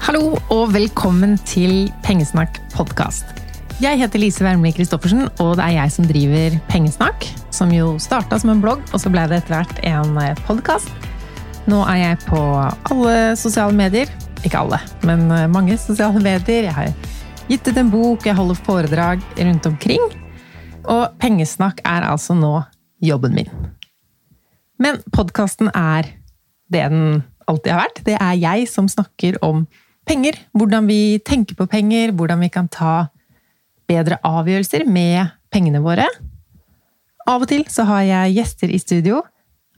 Hallo 0.00 0.38
og 0.48 0.70
velkommen 0.72 1.34
til 1.44 1.90
Pengesnakk 2.00 2.56
podkast. 2.72 3.34
Jeg 3.84 3.98
heter 4.00 4.22
Lise 4.22 4.40
Wermli 4.46 4.70
Christoffersen, 4.72 5.26
og 5.44 5.58
det 5.58 5.66
er 5.66 5.74
jeg 5.74 5.92
som 5.92 6.06
driver 6.08 6.54
Pengesnakk. 6.70 7.26
Som 7.52 7.74
jo 7.74 7.90
starta 8.00 8.38
som 8.40 8.54
en 8.54 8.62
blogg, 8.64 8.80
og 8.94 9.02
så 9.02 9.12
ble 9.12 9.26
det 9.28 9.42
etter 9.42 9.58
hvert 9.58 9.82
en 9.84 10.16
podkast. 10.46 10.88
Nå 11.68 11.82
er 11.84 11.98
jeg 12.00 12.20
på 12.24 12.40
alle 12.64 13.16
sosiale 13.36 13.76
medier. 13.76 14.08
Ikke 14.40 14.62
alle, 14.62 14.78
men 15.04 15.26
mange 15.52 15.76
sosiale 15.76 16.22
medier. 16.24 16.70
Jeg 16.70 16.76
har 16.78 16.88
gitt 17.50 17.68
ut 17.68 17.82
en 17.82 17.92
bok, 17.92 18.24
jeg 18.24 18.38
holder 18.40 18.62
foredrag 18.70 19.28
rundt 19.36 19.68
omkring. 19.68 20.08
Og 20.88 21.12
Pengesnakk 21.20 21.84
er 21.84 22.08
altså 22.08 22.38
nå 22.38 22.54
jobben 23.04 23.36
min. 23.36 23.52
Men 24.80 25.04
podkasten 25.12 25.68
er 25.76 26.08
det 26.72 26.88
den 26.88 27.20
alltid 27.50 27.74
har 27.74 27.84
vært. 27.84 28.02
Det 28.08 28.16
er 28.16 28.40
jeg 28.40 28.66
som 28.72 28.88
snakker 28.88 29.36
om 29.44 29.66
penger. 30.10 30.38
Hvordan 30.56 30.88
vi 30.90 31.20
tenker 31.22 31.58
på 31.58 31.68
penger, 31.70 32.12
hvordan 32.16 32.42
vi 32.42 32.50
kan 32.52 32.68
ta 32.70 33.10
bedre 33.90 34.18
avgjørelser 34.26 34.86
med 34.86 35.30
pengene 35.50 35.82
våre. 35.82 36.06
Av 37.28 37.42
og 37.42 37.50
til 37.50 37.64
så 37.70 37.86
har 37.88 38.06
jeg 38.08 38.36
gjester 38.38 38.72
i 38.72 38.80
studio. 38.82 39.22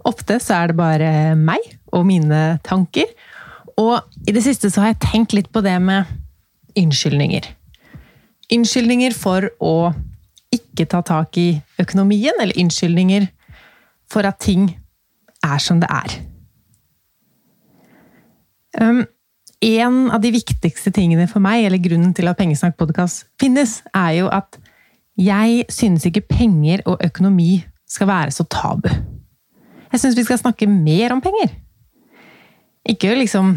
Ofte 0.08 0.38
så 0.42 0.58
er 0.58 0.72
det 0.72 0.78
bare 0.78 1.10
meg 1.38 1.62
og 1.92 2.06
mine 2.08 2.42
tanker. 2.66 3.08
Og 3.80 4.00
i 4.28 4.34
det 4.34 4.44
siste 4.44 4.70
så 4.72 4.82
har 4.82 4.92
jeg 4.92 5.04
tenkt 5.06 5.36
litt 5.36 5.50
på 5.52 5.62
det 5.64 5.76
med 5.82 6.08
unnskyldninger. 6.78 7.46
Unnskyldninger 8.52 9.14
for 9.16 9.48
å 9.62 9.92
ikke 10.52 10.84
ta 10.88 11.00
tak 11.04 11.38
i 11.40 11.48
økonomien, 11.80 12.36
eller 12.40 12.58
unnskyldninger 12.60 13.28
for 14.12 14.28
at 14.28 14.40
ting 14.44 14.68
er 15.44 15.62
som 15.62 15.80
det 15.80 15.88
er. 15.88 16.18
En 19.62 20.10
av 20.10 20.20
de 20.22 20.32
viktigste 20.34 20.90
tingene 20.94 21.28
for 21.30 21.42
meg, 21.42 21.66
eller 21.66 21.82
grunnen 21.82 22.12
til 22.16 22.26
at 22.30 22.38
Pengesnakk 22.38 22.74
podkast 22.80 23.28
finnes, 23.40 23.78
er 23.94 24.16
jo 24.18 24.30
at 24.32 24.58
jeg 25.18 25.66
synes 25.70 26.06
ikke 26.08 26.24
penger 26.26 26.82
og 26.88 27.02
økonomi 27.04 27.60
skal 27.86 28.08
være 28.10 28.34
så 28.34 28.46
tabu. 28.50 28.88
Jeg 29.92 30.00
syns 30.00 30.16
vi 30.16 30.24
skal 30.26 30.40
snakke 30.40 30.66
mer 30.66 31.12
om 31.14 31.20
penger. 31.22 31.52
Ikke 32.88 33.12
liksom 33.14 33.54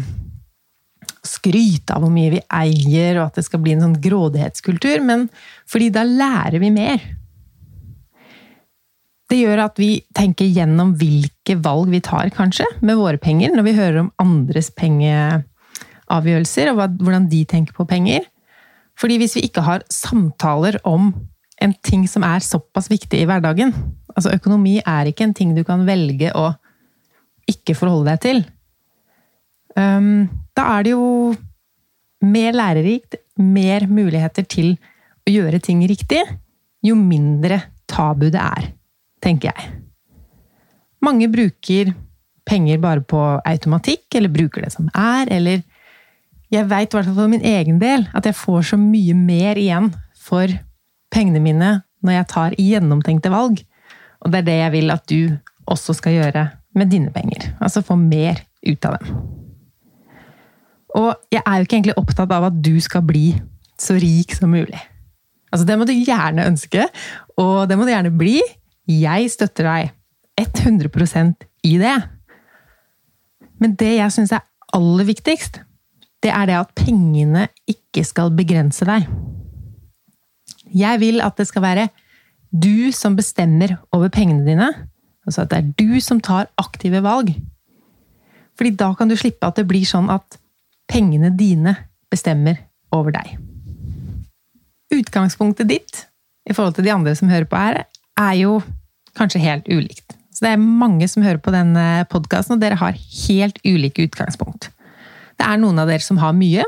skryte 1.26 1.96
av 1.96 2.04
hvor 2.04 2.12
mye 2.12 2.36
vi 2.36 2.42
eier, 2.54 3.18
og 3.18 3.26
at 3.26 3.40
det 3.40 3.46
skal 3.48 3.62
bli 3.64 3.74
en 3.74 3.82
sånn 3.88 4.00
grådighetskultur, 4.04 5.02
men 5.02 5.26
fordi 5.66 5.90
da 5.94 6.04
lærer 6.06 6.60
vi 6.62 6.70
mer. 6.70 7.02
Det 9.26 9.40
gjør 9.40 9.64
at 9.64 9.80
vi 9.82 9.90
tenker 10.14 10.46
gjennom 10.46 10.92
hvilke 11.00 11.56
valg 11.64 11.90
vi 11.90 12.02
tar, 12.04 12.30
kanskje, 12.36 12.68
med 12.78 13.00
våre 13.00 13.18
penger, 13.18 13.56
når 13.56 13.66
vi 13.66 13.78
hører 13.80 14.04
om 14.04 14.12
andres 14.22 14.70
pengeavgjørelser, 16.06 16.72
og 16.72 16.98
hvordan 17.02 17.28
de 17.28 17.44
tenker 17.44 17.74
på 17.74 17.84
penger. 17.84 18.26
Fordi 18.98 19.18
hvis 19.18 19.36
vi 19.36 19.46
ikke 19.46 19.62
har 19.62 19.82
samtaler 19.90 20.78
om 20.84 21.12
en 21.60 21.74
ting 21.82 22.06
som 22.08 22.22
er 22.22 22.40
såpass 22.40 22.90
viktig 22.90 23.20
i 23.22 23.26
hverdagen 23.26 23.72
Altså, 24.16 24.32
økonomi 24.32 24.78
er 24.80 25.04
ikke 25.04 25.24
en 25.24 25.34
ting 25.34 25.50
du 25.52 25.62
kan 25.62 25.82
velge 25.84 26.30
å 26.32 26.54
ikke 27.46 27.74
forholde 27.76 28.14
deg 28.14 28.20
til. 28.22 28.38
Um, 29.76 30.24
da 30.56 30.64
er 30.78 30.86
det 30.86 30.94
jo 30.94 31.34
mer 32.24 32.56
lærerikt, 32.56 33.18
mer 33.36 33.84
muligheter 33.86 34.46
til 34.48 34.78
å 35.28 35.34
gjøre 35.34 35.60
ting 35.60 35.84
riktig, 35.84 36.22
jo 36.80 36.96
mindre 36.96 37.60
tabu 37.84 38.30
det 38.30 38.40
er 38.40 38.70
tenker 39.20 39.52
jeg. 39.52 39.68
Mange 41.04 41.28
bruker 41.28 41.92
penger 42.48 42.80
bare 42.80 43.04
på 43.04 43.20
automatikk, 43.44 44.06
eller 44.16 44.32
bruker 44.32 44.64
det 44.64 44.72
som 44.72 44.88
er, 44.96 45.28
eller 45.28 45.60
Jeg 46.52 46.68
veit 46.70 46.94
for 46.94 47.28
min 47.30 47.42
egen 47.42 47.80
del 47.82 48.06
at 48.14 48.26
jeg 48.26 48.38
får 48.38 48.70
så 48.70 48.78
mye 48.78 49.14
mer 49.18 49.58
igjen 49.58 49.90
for 50.14 50.50
pengene 51.12 51.42
mine 51.42 51.72
når 52.06 52.18
jeg 52.20 52.28
tar 52.30 52.58
gjennomtenkte 52.60 53.32
valg. 53.32 53.62
Og 54.22 54.32
det 54.32 54.42
er 54.42 54.46
det 54.46 54.58
jeg 54.60 54.74
vil 54.76 54.94
at 54.94 55.06
du 55.10 55.20
også 55.66 55.96
skal 55.98 56.18
gjøre 56.20 56.44
med 56.76 56.92
dine 56.92 57.10
penger. 57.10 57.50
Altså 57.60 57.82
få 57.82 57.96
mer 57.98 58.42
ut 58.66 58.86
av 58.86 58.98
dem. 58.98 59.16
Og 60.96 61.12
jeg 61.32 61.42
er 61.42 61.58
jo 61.58 61.66
ikke 61.66 61.76
egentlig 61.76 61.98
opptatt 62.00 62.32
av 62.32 62.48
at 62.48 62.60
du 62.64 62.76
skal 62.80 63.04
bli 63.04 63.34
så 63.80 63.98
rik 64.00 64.32
som 64.36 64.54
mulig. 64.54 64.78
Altså, 65.52 65.66
det 65.68 65.76
må 65.78 65.86
du 65.88 65.92
gjerne 65.94 66.46
ønske, 66.48 66.86
og 67.38 67.68
det 67.68 67.76
må 67.78 67.86
du 67.86 67.92
gjerne 67.92 68.12
bli. 68.16 68.40
Jeg 68.90 69.30
støtter 69.32 69.68
deg 69.68 69.92
100% 70.40 71.46
i 71.68 71.76
det. 71.80 71.96
Men 73.62 73.76
det 73.80 73.94
jeg 73.98 74.12
syns 74.12 74.34
er 74.36 74.44
aller 74.76 75.08
viktigst, 75.08 75.60
det 76.24 76.32
er 76.32 76.48
det 76.48 76.58
at 76.58 76.72
pengene 76.78 77.46
ikke 77.68 78.04
skal 78.06 78.32
begrense 78.34 78.86
deg. 78.88 79.06
Jeg 80.76 81.00
vil 81.00 81.22
at 81.24 81.36
det 81.38 81.46
skal 81.48 81.64
være 81.64 81.88
du 82.50 82.92
som 82.94 83.16
bestemmer 83.18 83.76
over 83.94 84.10
pengene 84.12 84.46
dine. 84.46 84.70
Altså 85.26 85.44
at 85.44 85.52
det 85.52 85.58
er 85.58 85.72
du 85.78 86.00
som 86.00 86.20
tar 86.20 86.48
aktive 86.60 87.02
valg. 87.04 87.34
Fordi 88.56 88.72
da 88.78 88.92
kan 88.96 89.10
du 89.10 89.16
slippe 89.18 89.46
at 89.46 89.58
det 89.58 89.66
blir 89.68 89.84
sånn 89.86 90.08
at 90.12 90.38
pengene 90.90 91.32
dine 91.36 91.74
bestemmer 92.10 92.62
over 92.94 93.12
deg. 93.14 93.36
Utgangspunktet 94.94 95.68
ditt 95.68 96.06
i 96.46 96.54
forhold 96.54 96.76
til 96.76 96.86
de 96.86 96.94
andre 96.94 97.14
som 97.18 97.28
hører 97.28 97.48
på 97.50 97.58
her, 97.58 97.82
er 98.16 98.34
jo 98.38 98.60
kanskje 99.18 99.42
helt 99.42 99.66
ulikt. 99.68 100.14
Så 100.30 100.44
det 100.44 100.52
er 100.54 100.62
mange 100.62 101.08
som 101.08 101.24
hører 101.24 101.40
på 101.42 101.52
denne 101.52 102.04
podkasten, 102.12 102.56
og 102.56 102.62
dere 102.62 102.78
har 102.78 102.96
helt 103.26 103.58
ulike 103.64 104.06
utgangspunkt. 104.06 104.70
Det 105.36 105.46
er 105.46 105.60
noen 105.60 105.78
av 105.82 105.90
dere 105.90 106.04
som 106.04 106.20
har 106.22 106.36
mye, 106.36 106.64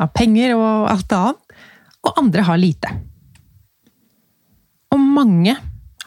av 0.00 0.10
penger 0.16 0.54
og 0.56 0.88
alt 0.90 1.14
annet, 1.16 1.56
og 2.02 2.18
andre 2.18 2.44
har 2.48 2.58
lite. 2.58 2.90
Og 4.92 5.00
mange 5.00 5.54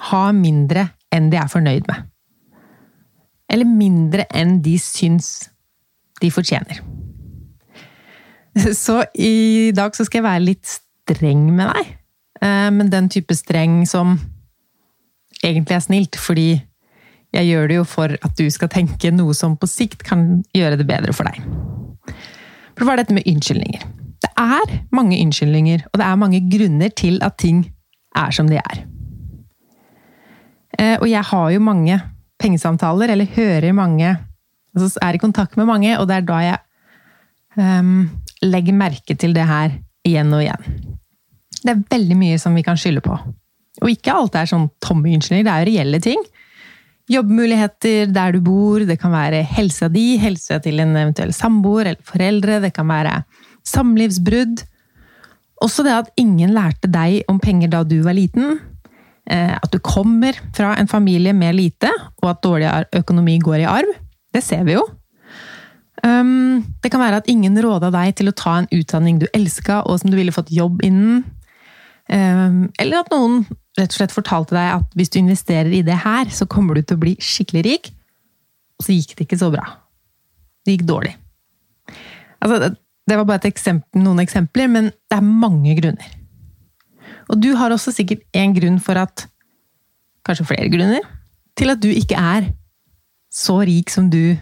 har 0.10 0.36
mindre 0.36 0.90
enn 1.14 1.32
de 1.32 1.40
er 1.40 1.52
fornøyd 1.52 1.88
med. 1.88 2.08
Eller 3.52 3.70
mindre 3.70 4.26
enn 4.36 4.60
de 4.66 4.76
syns 4.82 5.50
de 6.22 6.32
fortjener. 6.34 6.82
Så 8.56 9.02
i 9.20 9.72
dag 9.76 9.96
så 9.96 10.06
skal 10.08 10.22
jeg 10.22 10.28
være 10.30 10.46
litt 10.46 10.70
streng 10.70 11.50
med 11.56 11.70
deg. 11.72 11.92
Eh, 12.42 12.70
men 12.72 12.92
den 12.92 13.10
type 13.12 13.36
streng 13.38 13.84
som 13.88 14.18
egentlig 15.44 15.76
er 15.76 15.84
snilt, 15.84 16.20
fordi 16.20 16.50
jeg 17.36 17.50
gjør 17.50 17.68
det 17.68 17.80
jo 17.80 17.88
for 17.88 18.16
at 18.16 18.38
du 18.40 18.46
skal 18.52 18.72
tenke 18.72 19.12
noe 19.12 19.36
som 19.36 19.58
på 19.60 19.68
sikt 19.70 20.06
kan 20.08 20.44
gjøre 20.56 20.80
det 20.80 20.88
bedre 20.88 21.16
for 21.16 21.28
deg. 21.28 21.42
For 22.76 22.84
det 22.84 22.90
var 22.90 23.00
dette 23.00 23.16
med 23.16 23.28
unnskyldninger. 23.30 23.86
Det 24.26 24.32
er 24.42 24.76
mange 24.96 25.20
unnskyldninger, 25.22 25.86
og 25.92 26.00
det 26.00 26.06
er 26.06 26.20
mange 26.20 26.42
grunner 26.52 26.92
til 26.98 27.20
at 27.24 27.38
ting 27.40 27.64
er 28.16 28.36
som 28.36 28.50
de 28.52 28.60
er. 28.60 28.84
Eh, 30.80 30.98
og 31.00 31.08
jeg 31.10 31.24
har 31.24 31.50
jo 31.54 31.64
mange 31.64 32.00
pengesamtaler, 32.40 33.14
eller 33.14 33.36
hører 33.36 33.72
mange 33.74 34.18
altså 34.76 35.00
Er 35.02 35.16
i 35.16 35.18
kontakt 35.18 35.58
med 35.58 35.66
mange, 35.66 36.00
og 36.00 36.08
det 36.08 36.16
er 36.18 36.26
da 36.28 36.38
jeg 36.44 36.58
um, 37.80 38.10
legger 38.44 38.76
merke 38.76 39.16
til 39.16 39.32
det 39.36 39.46
her 39.48 39.78
igjen 40.04 40.34
og 40.36 40.44
igjen. 40.44 40.66
Det 41.64 41.72
er 41.72 41.84
veldig 41.90 42.18
mye 42.20 42.40
som 42.42 42.56
vi 42.56 42.64
kan 42.66 42.76
skylde 42.78 43.02
på. 43.06 43.16
Og 43.82 43.92
ikke 43.92 44.12
alt 44.12 44.36
er 44.36 44.50
sånn 44.50 44.68
tomme 44.84 45.14
unnskyldninger, 45.16 45.48
det 45.48 45.54
er 45.54 45.64
jo 45.64 45.72
reelle 45.72 46.02
ting. 46.04 46.26
Jobbmuligheter 47.12 48.10
der 48.10 48.34
du 48.34 48.40
bor, 48.42 48.82
det 48.82 48.98
kan 49.02 49.14
være 49.14 49.44
helsa 49.46 49.90
di, 49.94 50.16
helsa 50.18 50.58
til 50.64 50.82
en 50.82 50.96
eventuell 50.98 51.34
samboer 51.36 51.92
eller 51.92 52.06
foreldre, 52.06 52.62
det 52.64 52.74
kan 52.74 52.90
være 52.90 53.20
samlivsbrudd. 53.66 54.64
Også 55.62 55.86
det 55.86 55.94
at 55.94 56.10
ingen 56.20 56.54
lærte 56.56 56.90
deg 56.92 57.22
om 57.32 57.38
penger 57.42 57.72
da 57.76 57.84
du 57.88 58.00
var 58.06 58.18
liten. 58.18 58.58
Eh, 59.30 59.54
at 59.54 59.72
du 59.74 59.80
kommer 59.82 60.38
fra 60.54 60.74
en 60.78 60.90
familie 60.90 61.34
med 61.34 61.56
lite, 61.58 61.90
og 62.22 62.30
at 62.34 62.44
dårlig 62.44 62.70
økonomi 62.98 63.40
går 63.42 63.64
i 63.64 63.70
arv. 63.70 63.94
Det 64.34 64.44
ser 64.44 64.66
vi 64.68 64.76
jo. 64.76 64.84
Um, 66.06 66.62
det 66.84 66.92
kan 66.92 67.02
være 67.02 67.22
at 67.22 67.30
ingen 67.32 67.56
råda 67.64 67.90
deg 67.94 68.18
til 68.20 68.30
å 68.30 68.36
ta 68.36 68.60
en 68.60 68.68
utdanning 68.76 69.22
du 69.22 69.26
elska, 69.34 69.82
og 69.88 70.02
som 70.02 70.12
du 70.12 70.18
ville 70.20 70.34
fått 70.36 70.54
jobb 70.54 70.84
innen. 70.86 71.24
Um, 72.12 72.68
eller 72.82 73.02
at 73.02 73.14
noen 73.14 73.46
rett 73.76 73.92
og 73.92 73.98
slett 73.98 74.16
fortalte 74.16 74.56
deg 74.56 74.72
at 74.78 74.96
hvis 74.96 75.12
du 75.12 75.20
investerer 75.20 75.72
i 75.76 75.84
det 75.86 75.98
her, 76.06 76.30
så 76.32 76.48
kommer 76.48 76.78
du 76.78 76.84
til 76.84 76.98
å 76.98 77.04
bli 77.04 77.16
skikkelig 77.20 77.64
rik. 77.68 77.92
Og 78.80 78.88
så 78.88 78.96
gikk 78.96 79.16
det 79.16 79.28
ikke 79.28 79.40
så 79.40 79.52
bra. 79.54 79.66
Det 80.66 80.76
gikk 80.76 80.88
dårlig. 80.88 81.14
Altså, 82.44 82.74
det 83.06 83.18
var 83.20 83.28
bare 83.30 83.50
eksempel, 83.50 84.02
noen 84.02 84.24
eksempler, 84.24 84.70
men 84.72 84.90
det 84.92 85.18
er 85.18 85.26
mange 85.26 85.76
grunner. 85.78 86.14
Og 87.30 87.40
du 87.42 87.52
har 87.58 87.74
også 87.74 87.94
sikkert 87.96 88.26
en 88.38 88.54
grunn 88.56 88.82
for 88.84 89.00
at 89.02 89.28
Kanskje 90.26 90.48
flere 90.50 90.72
grunner 90.74 91.04
til 91.54 91.70
at 91.70 91.78
du 91.84 91.86
ikke 91.92 92.18
er 92.18 92.48
så 93.30 93.60
rik 93.68 93.92
som 93.94 94.08
du 94.10 94.34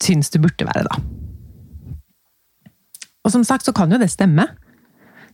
syns 0.00 0.30
du 0.32 0.38
burde 0.40 0.64
være, 0.64 0.86
da. 0.86 0.96
Og 3.20 3.34
som 3.34 3.44
sagt 3.44 3.66
så 3.66 3.74
kan 3.76 3.92
jo 3.92 3.98
det 4.00 4.08
stemme. 4.08 4.46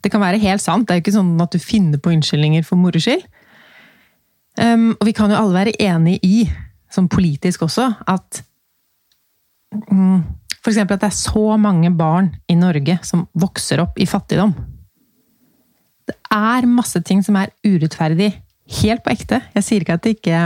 Det 0.02 0.10
kan 0.10 0.22
være 0.22 0.40
helt 0.42 0.62
sant. 0.64 0.88
Det 0.88 0.94
er 0.94 0.98
jo 0.98 1.04
ikke 1.04 1.14
sånn 1.14 1.36
at 1.44 1.54
du 1.54 1.62
finner 1.62 2.00
på 2.02 2.10
unnskyldninger 2.16 2.64
for 2.66 2.80
moro 2.80 2.98
skyld. 2.98 3.22
Um, 4.60 4.92
og 5.00 5.08
vi 5.08 5.14
kan 5.16 5.32
jo 5.32 5.38
alle 5.40 5.54
være 5.62 5.78
enig 5.80 6.18
i, 6.26 6.44
som 6.92 7.08
politisk 7.08 7.64
også, 7.64 7.86
at 8.08 8.42
um, 9.88 10.20
F.eks. 10.62 10.78
at 10.84 10.92
det 10.92 11.08
er 11.08 11.16
så 11.16 11.56
mange 11.58 11.90
barn 11.96 12.28
i 12.50 12.54
Norge 12.54 12.98
som 13.06 13.24
vokser 13.34 13.80
opp 13.82 13.96
i 13.98 14.06
fattigdom. 14.06 14.52
Det 16.06 16.14
er 16.34 16.68
masse 16.70 17.00
ting 17.06 17.22
som 17.24 17.38
er 17.40 17.50
urettferdig, 17.64 18.30
helt 18.82 19.02
på 19.02 19.14
ekte. 19.14 19.40
Jeg 19.56 19.66
sier 19.66 19.82
ikke 19.84 19.96
at, 19.98 20.06
ikke, 20.12 20.42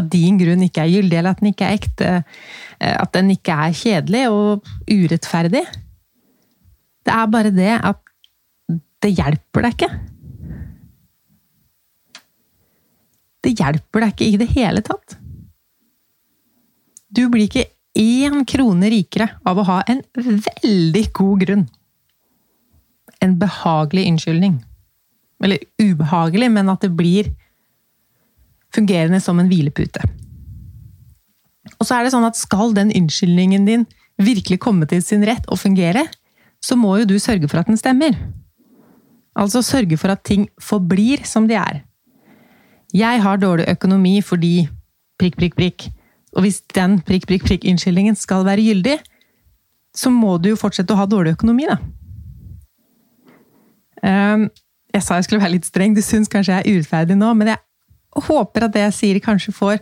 at 0.00 0.08
din 0.12 0.38
grunn 0.40 0.64
ikke 0.64 0.86
er 0.86 0.94
gyldig, 0.94 1.18
eller 1.18 1.34
at 1.34 1.42
den 1.42 1.50
ikke 1.52 1.68
er 1.68 1.76
ekte. 1.80 2.12
Eh, 2.78 2.94
at 2.94 3.12
den 3.16 3.34
ikke 3.34 3.58
er 3.66 3.76
kjedelig 3.76 4.24
og 4.32 4.72
urettferdig. 4.88 5.66
Det 7.02 7.12
er 7.18 7.34
bare 7.34 7.52
det 7.52 7.74
at 7.76 8.00
det 9.02 9.14
hjelper 9.18 9.66
deg 9.66 9.76
ikke. 9.76 9.90
Det 13.42 13.54
hjelper 13.58 14.04
deg 14.04 14.14
ikke 14.14 14.28
i 14.28 14.40
det 14.40 14.48
hele 14.54 14.82
tatt. 14.86 15.16
Du 17.12 17.26
blir 17.28 17.48
ikke 17.48 17.68
én 17.98 18.44
krone 18.48 18.88
rikere 18.92 19.28
av 19.44 19.58
å 19.60 19.66
ha 19.68 19.80
en 19.90 20.00
veldig 20.16 21.04
god 21.16 21.44
grunn. 21.44 21.64
En 23.22 23.36
behagelig 23.38 24.06
unnskyldning. 24.08 24.60
Eller 25.42 25.62
ubehagelig, 25.82 26.48
men 26.54 26.70
at 26.72 26.86
det 26.86 26.92
blir 26.96 27.32
fungerende 28.72 29.20
som 29.20 29.40
en 29.42 29.50
hvilepute. 29.50 30.00
Og 31.78 31.86
så 31.86 31.98
er 31.98 32.06
det 32.06 32.14
sånn 32.14 32.26
at 32.26 32.38
skal 32.38 32.72
den 32.76 32.94
unnskyldningen 32.94 33.66
din 33.68 33.86
virkelig 34.22 34.60
komme 34.62 34.86
til 34.88 35.02
sin 35.04 35.24
rett 35.26 35.44
og 35.50 35.60
fungere, 35.60 36.06
så 36.62 36.78
må 36.78 36.94
jo 37.00 37.10
du 37.10 37.16
sørge 37.20 37.48
for 37.50 37.60
at 37.60 37.68
den 37.68 37.80
stemmer. 37.80 38.16
Altså 39.38 39.62
sørge 39.64 39.98
for 39.98 40.12
at 40.14 40.22
ting 40.26 40.46
forblir 40.62 41.24
som 41.26 41.48
de 41.50 41.56
er. 41.58 41.82
Jeg 42.92 43.22
har 43.24 43.40
dårlig 43.40 43.68
økonomi 43.72 44.18
fordi 44.24 44.68
prikk, 45.20 45.38
prikk, 45.40 45.56
prikk. 45.56 45.88
Og 46.36 46.44
hvis 46.44 46.60
den 46.76 46.98
prikk, 47.04 47.26
prikk, 47.28 47.44
prikk-unnskyldningen 47.46 48.16
skal 48.16 48.44
være 48.48 48.64
gyldig, 48.64 48.98
så 49.96 50.12
må 50.12 50.38
du 50.40 50.52
jo 50.52 50.60
fortsette 50.60 50.94
å 50.94 51.00
ha 51.00 51.08
dårlig 51.08 51.34
økonomi, 51.36 51.68
da. 51.68 51.76
Ehm, 54.02 54.46
jeg 54.92 55.04
sa 55.04 55.18
jeg 55.18 55.28
skulle 55.28 55.42
være 55.42 55.56
litt 55.56 55.68
streng, 55.68 55.94
du 55.94 56.02
syns 56.04 56.30
kanskje 56.32 56.56
jeg 56.56 56.64
er 56.64 56.78
urettferdig 56.78 57.16
nå, 57.18 57.32
men 57.38 57.52
jeg 57.52 58.24
håper 58.28 58.66
at 58.66 58.74
det 58.74 58.86
jeg 58.86 58.96
sier, 58.96 59.20
kanskje 59.24 59.54
får 59.56 59.76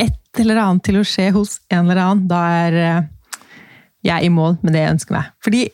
et 0.00 0.40
eller 0.40 0.62
annet 0.62 0.86
til 0.86 0.98
å 0.98 1.06
skje 1.06 1.28
hos 1.34 1.58
en 1.70 1.84
eller 1.84 2.00
annen. 2.02 2.24
Da 2.30 2.40
er 2.62 2.78
eh, 2.80 3.02
jeg 4.08 4.26
i 4.26 4.32
mål 4.32 4.56
med 4.62 4.74
det 4.74 4.82
jeg 4.82 4.94
ønsker 4.96 5.18
meg. 5.18 5.34
Fordi 5.44 5.66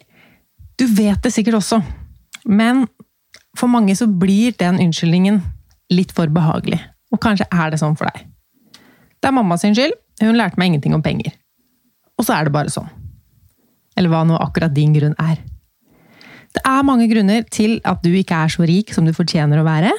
du 0.79 0.87
vet 0.97 1.23
det 1.25 1.33
sikkert 1.35 1.61
også, 1.61 1.81
men 2.49 2.87
for 3.59 3.71
mange 3.71 3.97
så 3.99 4.07
blir 4.09 4.57
den 4.59 4.81
unnskyldningen 4.83 5.41
litt 5.93 6.13
for 6.17 6.31
behagelig. 6.33 6.81
Og 7.13 7.21
kanskje 7.23 7.49
er 7.51 7.73
det 7.73 7.81
sånn 7.81 7.97
for 7.99 8.11
deg. 8.11 8.27
Det 9.19 9.31
er 9.31 9.35
mamma 9.35 9.59
sin 9.61 9.77
skyld. 9.77 9.97
Hun 10.23 10.37
lærte 10.39 10.59
meg 10.61 10.73
ingenting 10.73 10.97
om 10.97 11.05
penger. 11.05 11.33
Og 12.19 12.27
så 12.27 12.35
er 12.37 12.47
det 12.47 12.55
bare 12.55 12.73
sånn. 12.73 12.89
Eller 13.99 14.13
hva 14.13 14.25
nå 14.27 14.39
akkurat 14.39 14.75
din 14.75 14.95
grunn 14.95 15.17
er. 15.23 15.41
Det 16.55 16.63
er 16.67 16.87
mange 16.87 17.09
grunner 17.11 17.45
til 17.53 17.79
at 17.87 18.01
du 18.03 18.11
ikke 18.15 18.37
er 18.45 18.53
så 18.53 18.67
rik 18.69 18.93
som 18.95 19.07
du 19.07 19.15
fortjener 19.15 19.61
å 19.61 19.67
være, 19.67 19.93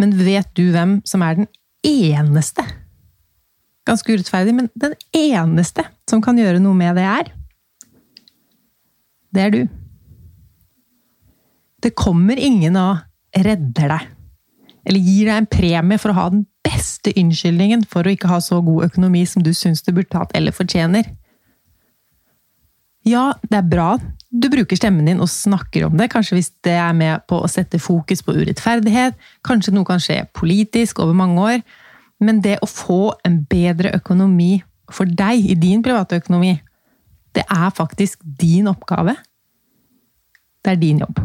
men 0.00 0.12
vet 0.18 0.48
du 0.58 0.66
hvem 0.74 0.98
som 1.08 1.24
er 1.24 1.40
den 1.40 1.48
eneste 1.86 2.64
Ganske 3.86 4.16
urettferdig, 4.16 4.50
men 4.50 4.66
den 4.74 4.96
eneste 5.14 5.84
som 6.10 6.18
kan 6.18 6.34
gjøre 6.34 6.58
noe 6.58 6.74
med 6.74 6.96
det, 6.98 7.04
er 7.06 7.28
Det 9.30 9.42
er 9.44 9.52
du. 9.54 9.60
Det 11.84 11.94
kommer 11.94 12.34
ingen 12.34 12.74
og 12.80 13.04
redder 13.30 13.92
deg. 13.94 14.08
Eller 14.86 15.02
gir 15.02 15.26
deg 15.26 15.36
en 15.40 15.50
premie 15.50 15.98
for 15.98 16.12
å 16.12 16.18
ha 16.18 16.26
den 16.30 16.44
beste 16.66 17.12
unnskyldningen 17.18 17.84
for 17.90 18.06
å 18.06 18.12
ikke 18.14 18.30
ha 18.30 18.40
så 18.42 18.60
god 18.64 18.90
økonomi 18.90 19.24
som 19.26 19.42
du 19.42 19.52
syns 19.54 19.82
du 19.82 19.92
burde 19.92 20.18
hatt 20.18 20.34
eller 20.38 20.54
fortjener. 20.54 21.08
Ja, 23.06 23.32
det 23.46 23.60
er 23.60 23.70
bra 23.70 23.90
du 24.30 24.48
bruker 24.52 24.78
stemmen 24.78 25.06
din 25.08 25.22
og 25.22 25.30
snakker 25.30 25.86
om 25.86 25.96
det, 25.98 26.10
kanskje 26.12 26.38
hvis 26.38 26.50
det 26.66 26.74
er 26.76 26.94
med 26.96 27.24
på 27.30 27.38
å 27.40 27.50
sette 27.50 27.80
fokus 27.82 28.22
på 28.24 28.34
urettferdighet, 28.36 29.16
kanskje 29.46 29.74
noe 29.74 29.88
kan 29.88 30.02
skje 30.02 30.24
politisk 30.36 31.00
over 31.04 31.16
mange 31.16 31.44
år, 31.44 31.62
men 32.22 32.40
det 32.44 32.58
å 32.64 32.68
få 32.70 33.14
en 33.26 33.42
bedre 33.48 33.94
økonomi 33.96 34.58
for 34.92 35.08
deg 35.08 35.46
i 35.52 35.56
din 35.58 35.82
private 35.84 36.20
økonomi, 36.20 36.56
det 37.36 37.44
er 37.52 37.72
faktisk 37.76 38.22
din 38.40 38.68
oppgave. 38.70 39.16
Det 40.64 40.72
er 40.72 40.80
din 40.80 41.02
jobb. 41.04 41.20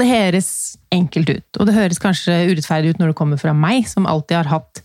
Det 0.00 0.08
høres 0.08 0.78
enkelt 0.94 1.28
ut, 1.28 1.58
og 1.60 1.66
det 1.68 1.76
høres 1.76 2.00
kanskje 2.00 2.32
urettferdig 2.48 2.94
ut 2.94 3.00
når 3.02 3.12
det 3.12 3.18
kommer 3.18 3.40
fra 3.40 3.52
meg, 3.52 3.84
som 3.90 4.08
alltid 4.08 4.38
har 4.38 4.48
hatt 4.48 4.80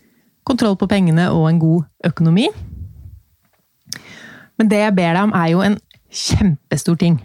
kontroll 0.46 0.76
på 0.80 0.90
pengene 0.92 1.30
og 1.32 1.48
en 1.50 1.62
god 1.62 1.86
økonomi. 2.10 2.50
Men 4.60 4.72
det 4.72 4.82
jeg 4.82 4.96
ber 4.98 5.16
deg 5.16 5.24
om, 5.24 5.34
er 5.36 5.52
jo 5.54 5.64
en 5.64 5.78
kjempestor 6.16 7.00
ting. 7.00 7.20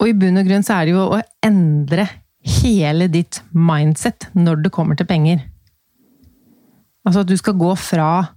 Og 0.00 0.10
i 0.10 0.16
bunn 0.18 0.40
og 0.40 0.48
grunn 0.48 0.66
så 0.66 0.80
er 0.80 0.88
det 0.88 0.96
jo 0.96 1.04
å 1.16 1.20
endre 1.46 2.08
hele 2.46 3.08
ditt 3.10 3.40
mindset 3.54 4.28
når 4.36 4.66
det 4.66 4.74
kommer 4.74 4.98
til 4.98 5.08
penger. 5.08 5.44
Altså 7.06 7.22
at 7.22 7.30
du 7.30 7.36
skal 7.38 7.54
gå 7.58 7.70
fra 7.78 8.32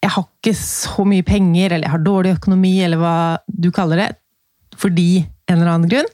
'jeg 0.00 0.10
har 0.10 0.24
ikke 0.24 0.56
så 0.56 1.04
mye 1.04 1.22
penger', 1.22 1.72
eller 1.72 1.86
'jeg 1.86 1.90
har 1.90 2.04
dårlig 2.04 2.36
økonomi', 2.38 2.82
eller 2.82 2.96
hva 2.96 3.38
du 3.46 3.70
kaller 3.70 3.96
det, 3.96 4.16
fordi 4.76 5.28
en 5.48 5.58
eller 5.58 5.72
annen 5.72 5.90
grunn, 5.90 6.08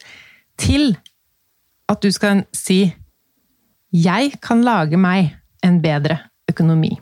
til 0.59 0.97
at 1.89 2.03
du 2.03 2.11
skal 2.11 2.45
si 2.53 2.95
'Jeg 3.93 4.41
kan 4.43 4.63
lage 4.63 4.97
meg 4.97 5.37
en 5.65 5.83
bedre 5.83 6.19
økonomi'. 6.51 7.01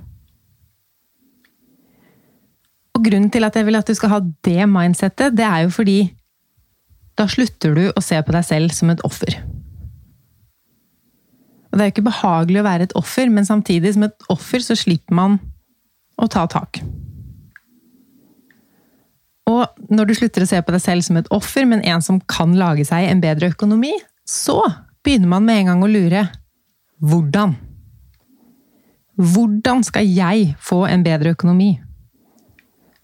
Og 2.95 3.03
grunnen 3.05 3.31
til 3.31 3.45
at 3.45 3.57
jeg 3.57 3.67
vil 3.67 3.77
at 3.77 3.87
du 3.87 3.95
skal 3.95 4.09
ha 4.09 4.21
det 4.45 4.69
mindsettet, 4.69 5.37
det 5.37 5.45
er 5.45 5.59
jo 5.67 5.71
fordi 5.71 6.15
da 7.19 7.27
slutter 7.27 7.75
du 7.75 7.85
å 7.91 8.03
se 8.03 8.23
på 8.23 8.33
deg 8.33 8.45
selv 8.45 8.71
som 8.71 8.91
et 8.91 9.03
offer. 9.07 9.35
Og 11.73 11.79
det 11.79 11.83
er 11.83 11.89
jo 11.91 11.95
ikke 11.97 12.11
behagelig 12.11 12.61
å 12.61 12.69
være 12.69 12.83
et 12.83 12.93
offer, 12.95 13.31
men 13.31 13.47
samtidig 13.47 13.95
som 13.95 14.07
et 14.07 14.29
offer 14.31 14.63
så 14.63 14.77
slipper 14.79 15.15
man 15.15 15.41
å 16.15 16.29
ta 16.31 16.47
tak. 16.47 16.79
Og 19.51 19.93
når 19.93 20.09
du 20.09 20.15
slutter 20.17 20.45
å 20.45 20.49
se 20.49 20.61
på 20.65 20.73
deg 20.73 20.83
selv 20.83 21.05
som 21.05 21.19
et 21.21 21.29
offer, 21.35 21.67
men 21.69 21.85
en 21.85 22.03
som 22.05 22.21
kan 22.31 22.55
lage 22.57 22.87
seg 22.89 23.09
en 23.11 23.21
bedre 23.21 23.51
økonomi, 23.53 23.93
så 24.25 24.63
begynner 25.05 25.29
man 25.35 25.45
med 25.45 25.61
en 25.61 25.73
gang 25.73 25.85
å 25.85 25.91
lure 25.91 26.27
hvordan? 27.05 27.57
Hvordan 29.21 29.85
skal 29.87 30.09
jeg 30.09 30.55
få 30.65 30.85
en 30.89 31.05
bedre 31.05 31.35
økonomi? 31.37 31.75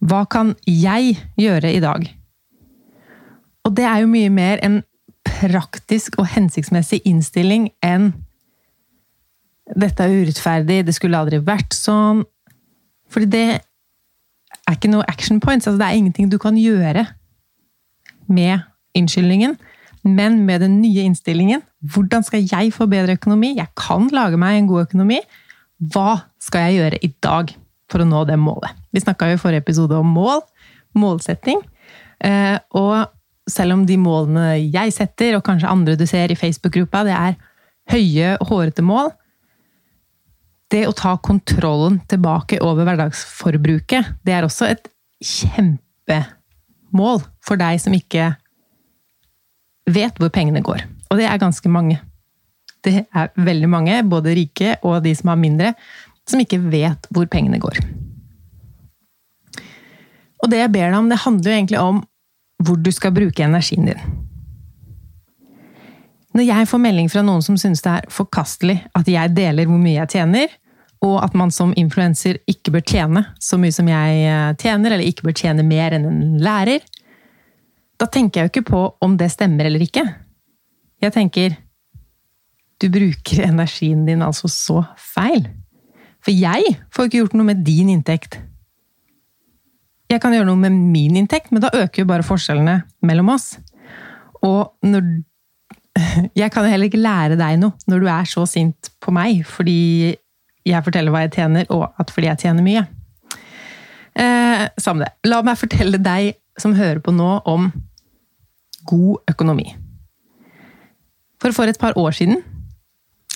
Hva 0.00 0.24
kan 0.32 0.54
jeg 0.64 1.18
gjøre 1.38 1.74
i 1.76 1.82
dag? 1.84 2.08
Og 3.68 3.76
det 3.76 3.84
er 3.84 4.00
jo 4.00 4.10
mye 4.10 4.32
mer 4.32 4.62
en 4.64 4.80
praktisk 5.26 6.16
og 6.18 6.30
hensiktsmessig 6.32 7.02
innstilling 7.08 7.68
enn 7.84 8.14
dette 9.76 10.02
er 10.02 10.24
urettferdig, 10.24 10.80
det 10.86 10.96
skulle 10.96 11.18
aldri 11.20 11.38
vært 11.46 11.76
sånn. 11.76 12.24
Fordi 13.10 13.28
det 13.30 13.60
er 14.70 14.78
ikke 14.78 14.92
noe 14.92 15.06
action 15.10 15.40
points. 15.42 15.66
Altså, 15.66 15.78
det 15.80 15.88
er 15.88 15.98
ingenting 15.98 16.30
du 16.30 16.38
kan 16.40 16.58
gjøre 16.58 17.06
med 18.30 18.62
innskyldningen. 18.96 19.56
Men 20.06 20.44
med 20.46 20.62
den 20.64 20.78
nye 20.80 21.04
innstillingen 21.04 21.62
hvordan 21.92 22.24
skal 22.24 22.44
jeg 22.44 22.72
få 22.76 22.86
bedre 22.88 23.16
økonomi? 23.16 23.54
Jeg 23.56 23.72
kan 23.76 24.08
lage 24.12 24.38
meg 24.40 24.58
en 24.58 24.68
god 24.68 24.88
økonomi. 24.88 25.20
Hva 25.92 26.22
skal 26.40 26.68
jeg 26.68 26.80
gjøre 26.80 27.00
i 27.04 27.12
dag 27.24 27.54
for 27.90 28.04
å 28.04 28.08
nå 28.08 28.24
det 28.28 28.36
målet? 28.40 28.76
Vi 28.92 29.00
snakka 29.00 29.30
i 29.32 29.40
forrige 29.40 29.64
episode 29.64 29.96
om 29.96 30.10
mål. 30.16 30.42
Målsetting. 30.98 31.62
Eh, 32.20 32.58
og 32.76 33.08
selv 33.48 33.78
om 33.78 33.86
de 33.88 33.96
målene 34.00 34.58
jeg 34.60 34.92
setter, 34.94 35.36
og 35.36 35.44
kanskje 35.46 35.70
andre 35.70 35.96
du 35.96 36.04
ser 36.08 36.32
i 36.32 36.38
Facebook-gruppa, 36.38 37.04
det 37.08 37.16
er 37.16 37.38
høye, 37.90 38.36
hårete 38.46 38.84
mål, 38.84 39.10
det 40.70 40.84
å 40.86 40.94
ta 40.96 41.16
kontrollen 41.22 42.00
tilbake 42.10 42.60
over 42.62 42.84
hverdagsforbruket, 42.86 44.04
det 44.26 44.32
er 44.36 44.46
også 44.46 44.64
et 44.70 44.88
kjempemål 45.24 47.18
for 47.44 47.56
deg 47.60 47.80
som 47.82 47.94
ikke 47.96 48.34
vet 49.90 50.20
hvor 50.20 50.30
pengene 50.32 50.62
går. 50.64 50.80
Og 51.10 51.18
det 51.18 51.26
er 51.26 51.42
ganske 51.42 51.68
mange. 51.72 51.98
Det 52.84 53.04
er 53.04 53.32
veldig 53.36 53.68
mange, 53.68 54.02
både 54.08 54.36
rike 54.38 54.76
og 54.86 55.02
de 55.04 55.12
som 55.16 55.28
har 55.32 55.40
mindre, 55.40 55.74
som 56.28 56.40
ikke 56.40 56.62
vet 56.70 57.06
hvor 57.10 57.26
pengene 57.30 57.58
går. 57.60 57.76
Og 60.40 60.48
det 60.52 60.62
jeg 60.62 60.72
ber 60.72 60.88
deg 60.88 60.98
om, 61.00 61.10
det 61.10 61.24
handler 61.26 61.50
jo 61.50 61.56
egentlig 61.58 61.80
om 61.82 62.00
hvor 62.64 62.76
du 62.80 62.90
skal 62.92 63.12
bruke 63.16 63.44
energien 63.44 63.88
din. 63.90 64.00
Når 66.36 66.46
jeg 66.46 66.68
får 66.70 66.80
melding 66.80 67.08
fra 67.10 67.22
noen 67.26 67.42
som 67.42 67.56
synes 67.58 67.82
det 67.82 67.90
er 67.90 68.10
forkastelig 68.12 68.78
at 68.96 69.08
jeg 69.10 69.34
deler 69.34 69.66
hvor 69.66 69.80
mye 69.82 69.98
jeg 69.98 70.12
tjener, 70.14 70.52
og 71.00 71.16
at 71.24 71.36
man 71.38 71.52
som 71.54 71.72
influenser 71.80 72.42
ikke 72.50 72.74
bør 72.74 72.84
tjene 72.84 73.22
så 73.40 73.56
mye 73.60 73.72
som 73.72 73.88
jeg 73.88 74.24
eh, 74.28 74.50
tjener, 74.60 74.94
eller 74.94 75.06
ikke 75.08 75.30
bør 75.30 75.36
tjene 75.40 75.64
mer 75.64 75.96
enn 75.96 76.08
en 76.08 76.34
lærer, 76.42 76.84
da 78.00 78.08
tenker 78.08 78.40
jeg 78.40 78.48
jo 78.48 78.52
ikke 78.54 78.68
på 78.70 78.82
om 79.04 79.16
det 79.20 79.30
stemmer 79.32 79.68
eller 79.68 79.82
ikke. 79.84 80.04
Jeg 81.00 81.16
tenker 81.16 81.56
du 82.80 82.88
bruker 82.92 83.44
energien 83.50 84.06
din 84.08 84.24
altså 84.24 84.48
så 84.52 84.82
feil. 84.96 85.48
For 86.20 86.36
jeg 86.36 86.76
får 86.92 87.08
ikke 87.08 87.22
gjort 87.22 87.36
noe 87.38 87.48
med 87.48 87.64
din 87.64 87.88
inntekt. 87.92 88.38
jeg 90.10 90.20
kan 90.20 90.32
gjøre 90.34 90.48
noe 90.48 90.58
med 90.58 90.74
min 90.74 91.16
inntekt, 91.16 91.52
men 91.52 91.62
da 91.62 91.70
øker 91.72 92.02
jo 92.02 92.08
bare 92.08 92.26
forskjellene 92.26 92.80
mellom 93.06 93.28
oss. 93.32 93.54
Og 94.42 94.72
når 94.82 95.20
Jeg 96.38 96.52
kan 96.54 96.64
heller 96.70 96.86
ikke 96.86 97.02
lære 97.02 97.36
deg 97.38 97.58
noe 97.58 97.74
når 97.90 98.02
du 98.02 98.08
er 98.08 98.28
så 98.30 98.44
sint 98.46 98.92
på 99.02 99.10
meg 99.10 99.40
fordi 99.48 100.14
jeg 100.66 100.84
forteller 100.84 101.14
hva 101.14 101.24
jeg 101.24 101.34
tjener, 101.38 101.66
og 101.72 101.88
at 102.00 102.12
fordi 102.12 102.28
jeg 102.30 102.42
tjener 102.44 102.66
mye. 102.66 102.84
Eh, 104.20 104.66
Samme 104.80 105.06
det. 105.06 105.12
La 105.30 105.40
meg 105.46 105.58
fortelle 105.60 106.00
deg 106.02 106.34
som 106.60 106.76
hører 106.76 107.00
på 107.04 107.14
nå, 107.14 107.30
om 107.48 107.70
god 108.90 109.30
økonomi. 109.30 109.70
For 111.40 111.56
for 111.56 111.70
et 111.70 111.80
par 111.80 111.96
år 111.96 112.12
siden 112.16 112.42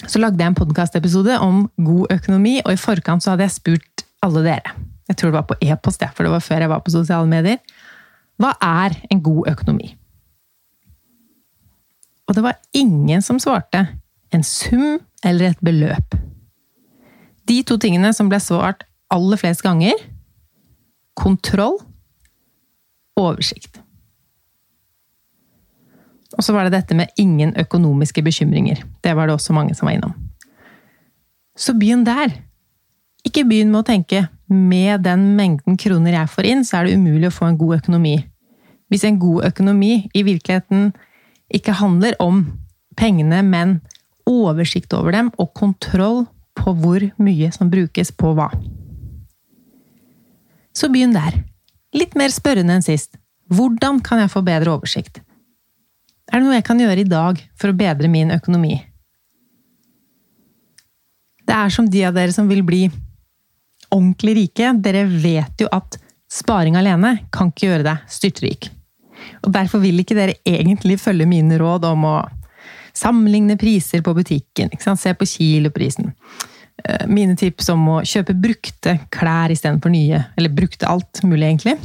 så 0.04 0.20
lagde 0.20 0.42
jeg 0.42 0.50
en 0.50 0.58
podkastepisode 0.58 1.38
om 1.40 1.64
god 1.80 2.12
økonomi, 2.12 2.58
og 2.64 2.74
i 2.74 2.80
forkant 2.80 3.24
så 3.24 3.32
hadde 3.32 3.46
jeg 3.46 3.56
spurt 3.56 4.04
alle 4.24 4.42
dere. 4.44 4.74
Jeg 5.08 5.16
tror 5.16 5.30
det 5.30 5.38
var 5.38 5.48
på 5.48 5.56
e-post, 5.62 6.04
for 6.16 6.26
det 6.26 6.32
var 6.32 6.44
før 6.44 6.64
jeg 6.64 6.72
var 6.72 6.82
på 6.84 6.92
sosiale 6.92 7.28
medier. 7.30 7.60
Hva 8.40 8.54
er 8.60 8.96
en 9.12 9.22
god 9.22 9.48
økonomi? 9.52 9.94
Og 12.28 12.36
det 12.36 12.44
var 12.44 12.60
ingen 12.76 13.22
som 13.22 13.38
svarte 13.40 13.84
en 14.34 14.42
sum 14.42 14.98
eller 15.24 15.52
et 15.52 15.64
beløp. 15.64 16.16
De 17.48 17.60
to 17.66 17.76
tingene 17.80 18.12
som 18.16 18.30
ble 18.30 18.40
svart 18.40 18.86
aller 19.12 19.40
flest 19.40 19.62
ganger 19.64 19.98
kontroll 21.18 21.78
oversikt. 23.20 23.78
Og 26.34 26.42
så 26.42 26.54
var 26.54 26.66
det 26.66 26.74
dette 26.74 26.96
med 26.98 27.12
ingen 27.20 27.52
økonomiske 27.60 28.24
bekymringer. 28.26 28.82
Det 29.04 29.14
var 29.14 29.28
det 29.28 29.36
også 29.36 29.54
mange 29.54 29.74
som 29.78 29.86
var 29.86 29.98
innom. 29.98 30.14
Så 31.54 31.76
begynn 31.78 32.02
der. 32.06 32.32
Ikke 33.24 33.44
begynn 33.46 33.70
med 33.70 33.84
å 33.84 33.86
tenke 33.86 34.26
med 34.50 35.04
den 35.06 35.32
mengden 35.38 35.78
kroner 35.80 36.18
jeg 36.18 36.32
får 36.32 36.48
inn, 36.50 36.64
så 36.66 36.80
er 36.80 36.88
det 36.88 36.98
umulig 36.98 37.30
å 37.30 37.36
få 37.36 37.48
en 37.48 37.60
god 37.60 37.78
økonomi. 37.78 38.16
Hvis 38.90 39.06
en 39.06 39.20
god 39.22 39.46
økonomi 39.48 40.08
i 40.12 40.24
virkeligheten 40.26 40.90
ikke 41.54 41.78
handler 41.78 42.18
om 42.22 42.44
pengene, 42.98 43.40
men 43.46 43.78
oversikt 44.28 44.92
over 44.96 45.14
dem 45.14 45.30
og 45.38 45.54
kontroll 45.56 46.24
på 46.58 46.74
hvor 46.78 47.04
mye 47.20 47.50
som 47.54 47.70
brukes 47.70 48.12
på 48.14 48.32
hva. 48.36 48.48
Så 50.74 50.90
begynn 50.90 51.14
der. 51.14 51.42
Litt 51.94 52.16
mer 52.18 52.32
spørrende 52.34 52.74
enn 52.78 52.84
sist. 52.84 53.14
Hvordan 53.52 54.00
kan 54.02 54.22
jeg 54.22 54.32
få 54.32 54.42
bedre 54.42 54.72
oversikt? 54.74 55.20
Er 56.32 56.40
det 56.40 56.46
noe 56.46 56.56
jeg 56.56 56.66
kan 56.66 56.80
gjøre 56.80 57.04
i 57.04 57.08
dag 57.08 57.40
for 57.60 57.70
å 57.70 57.76
bedre 57.78 58.10
min 58.10 58.32
økonomi? 58.34 58.78
Det 61.44 61.54
er 61.54 61.72
som 61.72 61.86
de 61.90 62.00
av 62.08 62.14
dere 62.16 62.32
som 62.32 62.48
vil 62.48 62.64
bli 62.64 62.86
ordentlig 63.92 64.36
rike. 64.40 64.72
Dere 64.82 65.04
vet 65.06 65.60
jo 65.60 65.68
at 65.72 65.98
sparing 66.32 66.78
alene 66.80 67.18
kan 67.34 67.52
ikke 67.52 67.68
gjøre 67.68 67.86
deg 67.86 68.08
styrtrik. 68.10 68.70
Og 69.44 69.52
Derfor 69.54 69.82
vil 69.84 70.00
ikke 70.00 70.16
dere 70.16 70.38
egentlig 70.48 70.98
følge 71.02 71.28
mine 71.28 71.60
råd 71.60 71.86
om 71.92 72.08
å 72.08 72.16
sammenligne 72.96 73.56
priser 73.60 74.02
på 74.04 74.14
butikken. 74.16 74.70
Se 74.80 75.14
på 75.14 75.26
kiloprisen. 75.26 76.12
Eh, 76.84 77.06
mine 77.06 77.36
tips 77.36 77.68
om 77.74 77.86
å 77.88 78.00
kjøpe 78.06 78.36
brukte 78.38 78.98
klær 79.14 79.52
istedenfor 79.54 79.92
nye. 79.94 80.24
Eller 80.36 80.54
brukte 80.54 80.88
alt 80.88 81.22
mulig, 81.22 81.48
egentlig. 81.48 81.78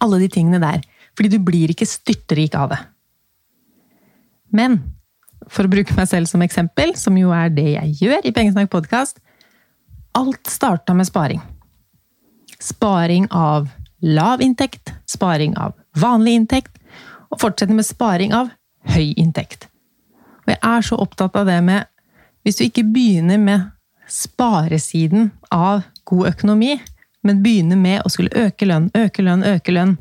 Alle 0.00 0.20
de 0.22 0.28
tingene 0.28 0.60
der. 0.62 0.82
Fordi 1.14 1.30
du 1.36 1.38
blir 1.38 1.70
ikke 1.70 1.88
styrtrik 1.88 2.56
av 2.58 2.72
det. 2.74 2.80
Men 4.54 4.78
for 5.50 5.66
å 5.66 5.72
bruke 5.72 5.96
meg 5.96 6.08
selv 6.08 6.30
som 6.30 6.42
eksempel, 6.44 6.94
som 6.96 7.16
jo 7.18 7.32
er 7.34 7.50
det 7.52 7.74
jeg 7.74 7.96
gjør 8.04 8.24
i 8.24 8.32
Pengesnakk 8.34 8.70
podkast 8.72 9.20
Alt 10.14 10.46
starta 10.46 10.94
med 10.94 11.08
sparing. 11.08 11.40
Sparing 12.62 13.26
av 13.34 13.66
lav 14.04 14.42
inntekt, 14.44 14.92
sparing 15.10 15.56
av 15.58 15.74
vanlig 15.98 16.36
inntekt, 16.38 16.76
og 17.34 17.40
fortsette 17.42 17.74
med 17.74 17.86
sparing 17.86 18.34
av 18.36 18.52
høy 18.94 19.10
inntekt. 19.18 19.66
Er 20.64 20.84
så 20.84 20.96
opptatt 21.00 21.36
av 21.36 21.46
det 21.46 21.60
med 21.64 21.90
Hvis 22.44 22.58
du 22.58 22.64
ikke 22.66 22.84
begynner 22.84 23.38
med 23.40 23.70
sparesiden 24.08 25.30
av 25.52 25.86
god 26.04 26.26
økonomi, 26.34 26.74
men 27.24 27.40
begynner 27.40 27.78
med 27.80 28.02
å 28.04 28.10
skulle 28.12 28.34
øke 28.36 28.68
lønn, 28.68 28.90
øke 28.92 29.24
lønn, 29.24 29.46
øke 29.48 29.72
lønn, 29.72 29.94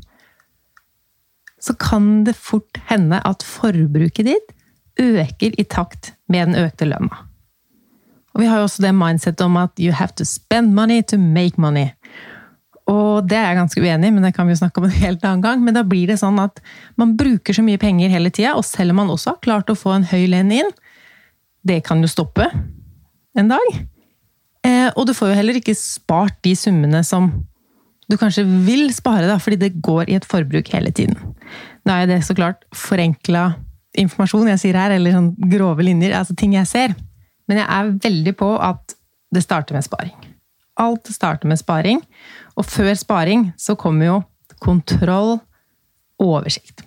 så 1.63 1.71
kan 1.79 2.25
det 2.27 2.35
fort 2.35 2.81
hende 2.89 3.21
at 3.23 3.45
forbruket 3.47 4.27
ditt 4.27 4.51
øker 4.99 5.55
i 5.55 5.63
takt 5.63 6.11
med 6.27 6.51
den 6.51 6.59
økte 6.65 6.89
lønna. 6.89 7.23
Og 8.33 8.41
vi 8.41 8.49
har 8.49 8.59
jo 8.59 8.67
også 8.67 8.83
det 8.83 8.91
mindsettet 8.97 9.45
om 9.45 9.57
at 9.61 9.79
you 9.79 9.93
have 9.93 10.11
to 10.17 10.25
spend 10.25 10.73
money 10.75 11.01
to 11.01 11.17
make 11.17 11.61
money. 11.61 11.93
Og 12.91 13.23
det 13.29 13.37
er 13.39 13.45
jeg 13.47 13.59
ganske 13.61 13.81
uenig 13.83 14.09
i, 14.09 14.11
men 14.11 14.25
det 14.25 14.33
kan 14.35 14.47
vi 14.47 14.55
jo 14.55 14.59
snakke 14.59 14.81
om 14.81 14.89
en 14.89 14.97
helt 14.97 15.23
annen 15.23 15.43
gang. 15.43 15.61
Men 15.63 15.77
da 15.77 15.85
blir 15.87 16.09
det 16.11 16.19
sånn 16.19 16.39
at 16.43 16.59
man 16.99 17.15
bruker 17.19 17.55
så 17.55 17.63
mye 17.63 17.79
penger 17.79 18.11
hele 18.11 18.31
tida, 18.33 18.57
og 18.59 18.67
selv 18.67 18.91
om 18.91 19.03
man 19.03 19.13
også 19.13 19.35
har 19.35 19.43
klart 19.45 19.71
å 19.71 19.77
få 19.79 19.95
en 19.95 20.07
høy 20.09 20.25
lønn 20.31 20.51
inn, 20.51 20.71
det 21.63 21.79
kan 21.87 22.03
jo 22.03 22.11
stoppe 22.11 22.49
en 23.39 23.51
dag. 23.51 23.69
Eh, 24.67 24.89
og 24.95 25.07
du 25.07 25.13
får 25.15 25.31
jo 25.31 25.37
heller 25.39 25.59
ikke 25.59 25.75
spart 25.79 26.35
de 26.43 26.55
summene 26.59 27.03
som 27.07 27.31
du 28.11 28.17
kanskje 28.19 28.43
vil 28.67 28.89
spare, 28.95 29.29
da, 29.29 29.37
fordi 29.39 29.61
det 29.61 29.77
går 29.83 30.11
i 30.11 30.17
et 30.19 30.27
forbruk 30.27 30.73
hele 30.75 30.91
tiden. 30.91 31.15
Nå 31.87 31.95
er 31.95 32.09
det 32.09 32.19
så 32.27 32.35
klart 32.35 32.67
forenkla 32.75 33.53
informasjon 33.99 34.51
jeg 34.51 34.61
sier 34.61 34.79
her, 34.79 34.95
eller 34.95 35.15
sånn 35.15 35.31
grove 35.51 35.85
linjer, 35.85 36.15
altså 36.17 36.35
ting 36.35 36.57
jeg 36.57 36.67
ser. 36.69 36.95
Men 37.47 37.61
jeg 37.61 37.67
er 37.69 37.95
veldig 38.03 38.35
på 38.39 38.53
at 38.59 38.95
det 39.33 39.43
starter 39.45 39.77
med 39.77 39.87
sparing. 39.87 40.32
Alt 40.79 41.11
starter 41.13 41.49
med 41.49 41.59
sparing. 41.61 42.01
Og 42.57 42.65
før 42.65 42.93
sparing 42.97 43.51
så 43.59 43.75
kommer 43.79 44.09
jo 44.09 44.17
kontroll 44.63 45.37
og 46.21 46.27
oversikt. 46.39 46.85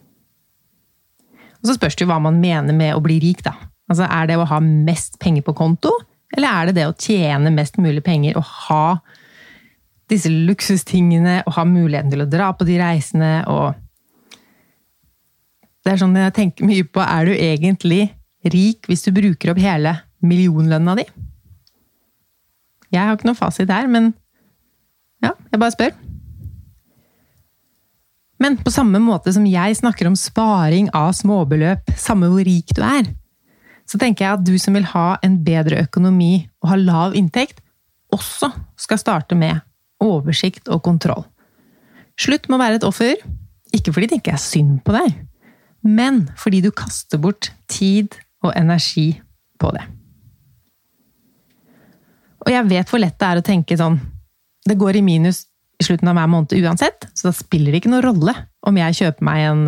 Og 1.60 1.70
så 1.70 1.76
spørs 1.76 1.96
det 1.96 2.06
jo 2.06 2.10
hva 2.10 2.20
man 2.22 2.40
mener 2.40 2.76
med 2.76 2.94
å 2.94 3.02
bli 3.02 3.18
rik, 3.22 3.42
da. 3.46 3.56
Altså, 3.90 4.06
er 4.06 4.28
det 4.30 4.38
å 4.38 4.48
ha 4.48 4.58
mest 4.62 5.18
penger 5.22 5.44
på 5.46 5.54
konto, 5.56 5.92
eller 6.34 6.48
er 6.48 6.68
det 6.68 6.76
det 6.80 6.86
å 6.88 6.96
tjene 6.98 7.52
mest 7.54 7.78
mulig 7.78 8.02
penger 8.06 8.38
og 8.38 8.46
ha 8.66 8.98
disse 10.10 10.30
luksustingene 10.30 11.40
og 11.46 11.56
ha 11.56 11.64
muligheten 11.66 12.12
til 12.12 12.22
å 12.22 12.30
dra 12.30 12.52
på 12.54 12.66
de 12.68 12.78
reisene 12.82 13.32
og 13.50 13.82
Det 15.86 15.92
er 15.92 16.00
sånn 16.00 16.16
jeg 16.18 16.34
tenker 16.34 16.66
mye 16.66 16.82
på 16.82 16.98
Er 16.98 17.28
du 17.28 17.32
egentlig 17.32 18.08
rik 18.50 18.88
hvis 18.90 19.04
du 19.06 19.12
bruker 19.14 19.52
opp 19.52 19.60
hele 19.62 19.92
millionlønna 20.18 20.96
di? 20.98 21.04
Jeg 22.94 23.02
har 23.02 23.16
ikke 23.16 23.28
noen 23.28 23.38
fasit 23.38 23.70
her, 23.72 23.88
men 23.90 24.12
ja, 25.24 25.32
jeg 25.50 25.60
bare 25.60 25.74
spør. 25.74 25.94
Men 28.42 28.58
på 28.60 28.72
samme 28.72 29.00
måte 29.00 29.32
som 29.32 29.46
jeg 29.48 29.78
snakker 29.78 30.10
om 30.10 30.16
sparing 30.18 30.90
av 30.94 31.14
småbeløp, 31.16 31.94
samme 31.96 32.28
hvor 32.30 32.44
rik 32.44 32.74
du 32.76 32.82
er, 32.84 33.08
så 33.88 33.98
tenker 34.02 34.26
jeg 34.26 34.36
at 34.36 34.44
du 34.44 34.56
som 34.60 34.76
vil 34.76 34.88
ha 34.90 35.14
en 35.24 35.38
bedre 35.46 35.80
økonomi 35.86 36.48
og 36.62 36.72
ha 36.72 36.78
lav 36.80 37.16
inntekt, 37.16 37.62
også 38.12 38.50
skal 38.78 39.00
starte 39.00 39.38
med 39.38 39.62
oversikt 40.02 40.68
og 40.68 40.82
kontroll. 40.84 41.24
Slutt 42.20 42.48
med 42.48 42.58
å 42.58 42.62
være 42.62 42.80
et 42.80 42.86
offer, 42.86 43.16
ikke 43.74 43.92
fordi 43.94 44.10
det 44.10 44.20
ikke 44.20 44.36
er 44.36 44.42
synd 44.42 44.80
på 44.84 44.94
deg, 44.96 45.16
men 45.86 46.26
fordi 46.38 46.62
du 46.64 46.72
kaster 46.74 47.20
bort 47.22 47.52
tid 47.72 48.16
og 48.44 48.52
energi 48.56 49.14
på 49.60 49.72
det. 49.76 49.84
Og 52.46 52.52
jeg 52.54 52.68
vet 52.70 52.90
hvor 52.90 53.02
lett 53.02 53.18
det 53.18 53.28
er 53.28 53.40
å 53.40 53.44
tenke 53.44 53.78
sånn 53.78 53.98
Det 54.66 54.78
går 54.78 55.00
i 55.00 55.04
minus 55.04 55.44
i 55.76 55.84
slutten 55.84 56.08
av 56.08 56.16
hver 56.16 56.30
måned 56.32 56.54
uansett, 56.56 57.04
så 57.12 57.28
da 57.28 57.34
spiller 57.36 57.74
det 57.74 57.82
ikke 57.82 57.90
noen 57.92 58.06
rolle 58.06 58.32
om 58.66 58.78
jeg 58.80 58.96
kjøper 58.96 59.26
meg 59.28 59.42
en 59.44 59.66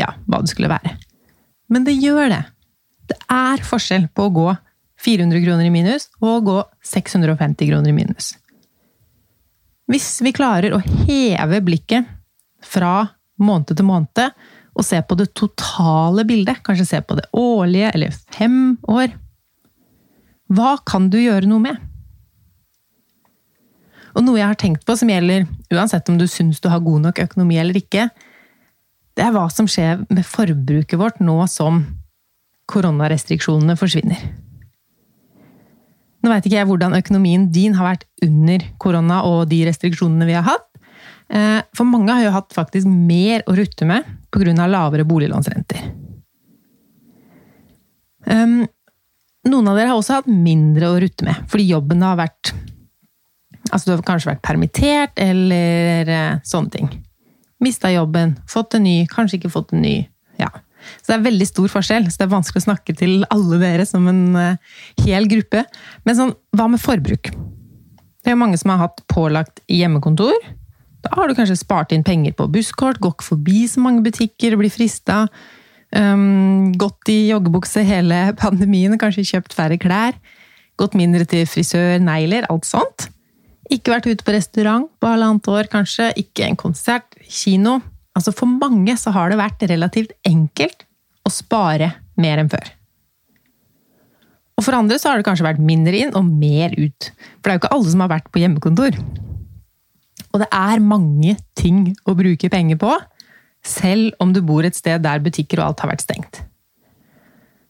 ja, 0.00 0.08
hva 0.26 0.40
det 0.42 0.50
skulle 0.50 0.70
være. 0.72 0.96
Men 1.70 1.86
det 1.86 1.94
gjør 1.94 2.32
det. 2.32 2.40
Det 3.10 3.16
er 3.30 3.62
forskjell 3.66 4.08
på 4.14 4.26
å 4.26 4.32
gå 4.34 4.46
400 5.04 5.44
kroner 5.44 5.68
i 5.68 5.72
minus 5.72 6.08
og 6.20 6.30
å 6.32 6.40
gå 6.48 6.56
650 6.90 7.70
kroner 7.70 7.92
i 7.92 7.96
minus. 7.96 8.32
Hvis 9.90 10.20
vi 10.22 10.34
klarer 10.34 10.74
å 10.74 10.82
heve 10.82 11.62
blikket 11.66 12.10
fra 12.62 13.08
måned 13.40 13.72
til 13.72 13.86
måned 13.86 14.34
og 14.70 14.86
se 14.86 15.00
på 15.02 15.16
det 15.18 15.30
totale 15.38 16.24
bildet, 16.28 16.60
kanskje 16.66 16.88
se 16.88 17.00
på 17.02 17.16
det 17.18 17.26
årlige 17.36 17.90
eller 17.94 18.18
fem 18.34 18.76
år, 18.90 19.14
hva 20.50 20.76
kan 20.86 21.08
du 21.10 21.18
gjøre 21.20 21.48
noe 21.50 21.62
med? 21.62 21.89
Og 24.16 24.24
noe 24.26 24.40
jeg 24.40 24.50
har 24.50 24.58
tenkt 24.58 24.84
på 24.86 24.96
som 24.98 25.10
gjelder 25.10 25.46
uansett 25.72 26.08
om 26.10 26.18
du 26.18 26.26
syns 26.30 26.60
du 26.60 26.68
har 26.72 26.82
god 26.84 27.06
nok 27.06 27.22
økonomi 27.22 27.60
eller 27.62 27.78
ikke, 27.78 28.08
det 29.18 29.26
er 29.26 29.34
hva 29.34 29.46
som 29.52 29.68
skjer 29.70 30.04
med 30.08 30.26
forbruket 30.26 30.98
vårt 30.98 31.20
nå 31.22 31.36
som 31.50 31.82
koronarestriksjonene 32.70 33.76
forsvinner. 33.78 34.22
Nå 36.20 36.30
veit 36.30 36.46
ikke 36.46 36.58
jeg 36.58 36.68
hvordan 36.68 36.96
økonomien 36.98 37.46
din 37.52 37.76
har 37.78 37.92
vært 37.92 38.06
under 38.24 38.64
korona 38.82 39.22
og 39.28 39.46
de 39.50 39.62
restriksjonene 39.68 40.28
vi 40.28 40.36
har 40.36 40.46
hatt. 40.46 40.66
Eh, 41.30 41.60
for 41.76 41.88
mange 41.88 42.12
har 42.12 42.26
jo 42.26 42.34
hatt 42.34 42.52
faktisk 42.54 42.88
mer 42.90 43.44
å 43.48 43.56
rutte 43.56 43.88
med 43.88 44.06
pga. 44.34 44.66
lavere 44.66 45.06
boliglånsrenter. 45.06 45.90
Ehm, 48.26 48.66
noen 49.48 49.68
av 49.68 49.78
dere 49.78 49.88
har 49.88 49.98
også 49.98 50.20
hatt 50.20 50.28
mindre 50.28 50.90
å 50.90 51.00
rutte 51.00 51.24
med, 51.24 51.46
fordi 51.48 51.70
jobben 51.70 52.02
har 52.04 52.18
vært 52.20 52.52
Altså 53.70 53.90
du 53.90 53.94
har 53.94 54.02
kanskje 54.06 54.32
vært 54.32 54.42
permittert, 54.46 55.20
eller 55.20 56.10
eh, 56.10 56.40
sånne 56.46 56.74
ting. 56.74 56.90
Mista 57.62 57.90
jobben, 57.92 58.38
fått 58.48 58.76
en 58.78 58.86
ny, 58.86 58.96
kanskje 59.10 59.38
ikke 59.38 59.52
fått 59.52 59.74
en 59.76 59.84
ny. 59.84 59.96
Ja. 60.40 60.50
Så 61.00 61.10
det 61.12 61.18
er 61.18 61.26
veldig 61.26 61.48
stor 61.48 61.68
forskjell, 61.70 62.08
så 62.08 62.22
det 62.22 62.26
er 62.26 62.32
vanskelig 62.34 62.62
å 62.62 62.66
snakke 62.70 62.94
til 62.96 63.26
alle 63.32 63.60
dere 63.60 63.84
som 63.88 64.06
en 64.10 64.22
uh, 64.32 64.78
hel 65.04 65.28
gruppe. 65.30 65.64
Men 66.08 66.16
sånn, 66.16 66.32
hva 66.56 66.70
med 66.72 66.80
forbruk? 66.80 67.30
Det 67.30 68.32
er 68.32 68.36
jo 68.36 68.40
mange 68.40 68.58
som 68.60 68.72
har 68.72 68.86
hatt 68.86 69.04
pålagt 69.12 69.62
hjemmekontor. 69.70 70.36
Da 71.04 71.12
har 71.16 71.28
du 71.28 71.36
kanskje 71.36 71.58
spart 71.60 71.94
inn 71.96 72.04
penger 72.04 72.34
på 72.36 72.48
busskort, 72.52 73.00
gått 73.00 73.24
forbi 73.24 73.64
så 73.68 73.80
mange 73.84 74.04
butikker 74.04 74.56
blir 74.60 74.72
frista. 74.72 75.26
Um, 75.90 76.70
gått 76.78 77.10
i 77.12 77.30
joggebukse 77.30 77.84
hele 77.86 78.28
pandemien, 78.40 78.98
kanskje 79.00 79.28
kjøpt 79.34 79.56
færre 79.56 79.80
klær. 79.80 80.16
Gått 80.80 80.96
mindre 80.96 81.26
til 81.28 81.48
frisør, 81.48 81.98
negler, 82.00 82.48
alt 82.52 82.68
sånt. 82.68 83.10
Ikke 83.70 83.92
vært 83.94 84.08
ute 84.10 84.26
på 84.26 84.34
restaurant 84.34 84.88
på 84.98 85.06
halvannet 85.06 85.46
år, 85.50 85.68
kanskje. 85.70 86.10
Ikke 86.18 86.46
en 86.48 86.58
konsert, 86.58 87.14
kino. 87.22 87.78
Altså 88.16 88.34
For 88.34 88.50
mange 88.50 88.96
så 88.98 89.12
har 89.14 89.30
det 89.30 89.38
vært 89.38 89.62
relativt 89.70 90.16
enkelt 90.26 90.84
å 91.26 91.32
spare 91.32 91.92
mer 92.20 92.42
enn 92.42 92.50
før. 92.50 92.72
Og 94.58 94.66
for 94.66 94.76
andre 94.76 94.98
så 95.00 95.08
har 95.08 95.20
det 95.20 95.24
kanskje 95.24 95.46
vært 95.46 95.62
mindre 95.64 95.96
inn 95.96 96.12
og 96.18 96.26
mer 96.26 96.74
ut. 96.76 97.12
For 97.40 97.46
det 97.46 97.52
er 97.52 97.56
jo 97.56 97.62
ikke 97.62 97.72
alle 97.76 97.92
som 97.94 98.02
har 98.04 98.12
vært 98.12 98.28
på 98.28 98.42
hjemmekontor. 98.42 98.98
Og 100.30 100.42
det 100.42 100.50
er 100.52 100.84
mange 100.84 101.36
ting 101.58 101.86
å 102.04 102.14
bruke 102.18 102.50
penger 102.52 102.78
på, 102.80 102.92
selv 103.66 104.14
om 104.22 104.34
du 104.34 104.42
bor 104.44 104.66
et 104.66 104.76
sted 104.76 105.02
der 105.04 105.22
butikker 105.22 105.60
og 105.60 105.70
alt 105.70 105.84
har 105.84 105.92
vært 105.92 106.04
stengt. 106.04 106.42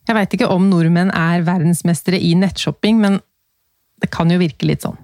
Jeg 0.09 0.17
veit 0.17 0.35
ikke 0.35 0.51
om 0.51 0.67
nordmenn 0.67 1.13
er 1.15 1.45
verdensmestere 1.47 2.19
i 2.19 2.33
nettshopping, 2.39 2.99
men 2.99 3.21
det 4.03 4.11
kan 4.11 4.31
jo 4.33 4.41
virke 4.41 4.67
litt 4.67 4.83
sånn. 4.83 4.99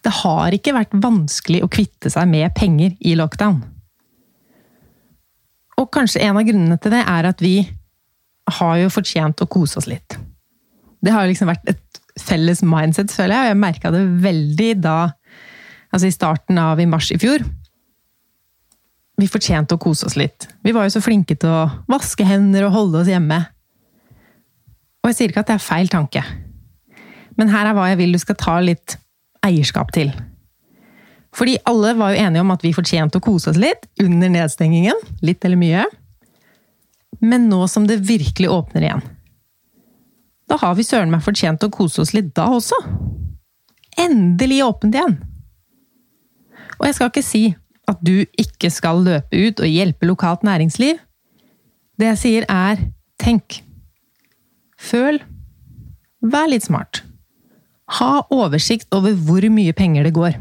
Det 0.00 0.12
har 0.22 0.54
ikke 0.56 0.74
vært 0.76 0.96
vanskelig 0.96 1.60
å 1.64 1.68
kvitte 1.72 2.10
seg 2.12 2.28
med 2.30 2.54
penger 2.56 2.94
i 3.04 3.14
lockdown. 3.18 3.60
Og 5.80 5.88
kanskje 5.92 6.22
en 6.24 6.38
av 6.40 6.46
grunnene 6.48 6.78
til 6.80 6.92
det 6.92 7.04
er 7.04 7.28
at 7.28 7.44
vi 7.44 7.54
har 8.60 8.74
jo 8.80 8.90
fortjent 8.92 9.40
å 9.40 9.48
kose 9.48 9.78
oss 9.80 9.88
litt. 9.88 10.16
Det 11.00 11.12
har 11.14 11.24
jo 11.24 11.32
liksom 11.32 11.48
vært 11.48 11.70
et 11.72 12.00
felles 12.20 12.60
mindset, 12.66 13.12
føler 13.12 13.36
jeg, 13.36 13.44
og 13.44 13.50
jeg 13.52 13.60
merka 13.62 13.94
det 13.94 14.04
veldig 14.24 14.74
da 14.84 14.98
Altså 15.90 16.06
i 16.06 16.14
starten 16.14 16.54
av 16.62 16.78
i 16.78 16.84
mars 16.86 17.08
i 17.10 17.16
fjor. 17.18 17.42
Vi 19.18 19.26
fortjente 19.26 19.74
å 19.74 19.80
kose 19.82 20.06
oss 20.06 20.14
litt. 20.14 20.46
Vi 20.62 20.70
var 20.70 20.86
jo 20.86 20.92
så 20.94 21.02
flinke 21.02 21.34
til 21.34 21.50
å 21.50 21.64
vaske 21.90 22.22
hender 22.22 22.68
og 22.68 22.76
holde 22.76 23.00
oss 23.00 23.10
hjemme. 23.10 23.40
Og 25.02 25.10
jeg 25.10 25.16
sier 25.18 25.32
ikke 25.32 25.42
at 25.42 25.50
det 25.50 25.56
er 25.56 25.64
feil 25.64 25.90
tanke. 25.90 26.22
Men 27.34 27.50
her 27.50 27.66
er 27.66 27.74
hva 27.74 27.88
jeg 27.90 27.98
vil 28.04 28.14
du 28.14 28.20
skal 28.22 28.38
ta 28.38 28.54
litt 28.62 29.00
eierskap 29.46 29.92
til. 29.94 30.12
Fordi 31.36 31.56
alle 31.68 31.94
var 31.98 32.12
jo 32.12 32.24
enige 32.24 32.42
om 32.42 32.52
at 32.54 32.64
vi 32.64 32.74
fortjente 32.74 33.20
å 33.20 33.24
kose 33.24 33.52
oss 33.52 33.60
litt 33.60 33.86
under 34.02 34.32
nedstengingen. 34.32 34.98
Litt 35.22 35.44
eller 35.46 35.60
mye. 35.60 35.86
Men 37.20 37.48
nå 37.50 37.66
som 37.68 37.86
det 37.86 38.00
virkelig 38.06 38.50
åpner 38.50 38.86
igjen, 38.86 39.02
da 40.50 40.56
har 40.58 40.74
vi 40.74 40.86
søren 40.86 41.12
meg 41.12 41.22
fortjent 41.22 41.62
å 41.62 41.70
kose 41.70 42.02
oss 42.02 42.14
litt 42.16 42.32
da 42.34 42.48
også. 42.50 42.78
Endelig 44.00 44.62
åpent 44.66 44.96
igjen! 44.96 45.18
Og 46.80 46.88
jeg 46.88 46.96
skal 46.96 47.10
ikke 47.12 47.22
si 47.26 47.42
at 47.90 48.00
du 48.02 48.24
ikke 48.40 48.70
skal 48.72 49.02
løpe 49.04 49.36
ut 49.36 49.60
og 49.60 49.70
hjelpe 49.70 50.08
lokalt 50.08 50.46
næringsliv. 50.46 50.98
Det 52.00 52.08
jeg 52.14 52.20
sier 52.22 52.46
er 52.48 52.80
tenk. 53.20 53.60
Føl. 54.80 55.20
Vær 56.24 56.48
litt 56.50 56.64
smart. 56.66 57.02
Ha 57.98 58.12
oversikt 58.30 58.92
over 58.94 59.16
hvor 59.18 59.44
mye 59.50 59.74
penger 59.76 60.06
det 60.06 60.14
går. 60.14 60.36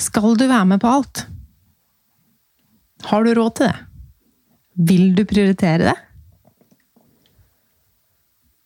Skal 0.00 0.34
du 0.36 0.46
være 0.48 0.66
med 0.72 0.82
på 0.82 0.90
alt? 0.90 1.26
Har 3.06 3.24
du 3.24 3.34
råd 3.36 3.54
til 3.56 3.70
det? 3.70 3.76
Vil 4.88 5.14
du 5.16 5.24
prioritere 5.24 5.92
det? 5.92 5.94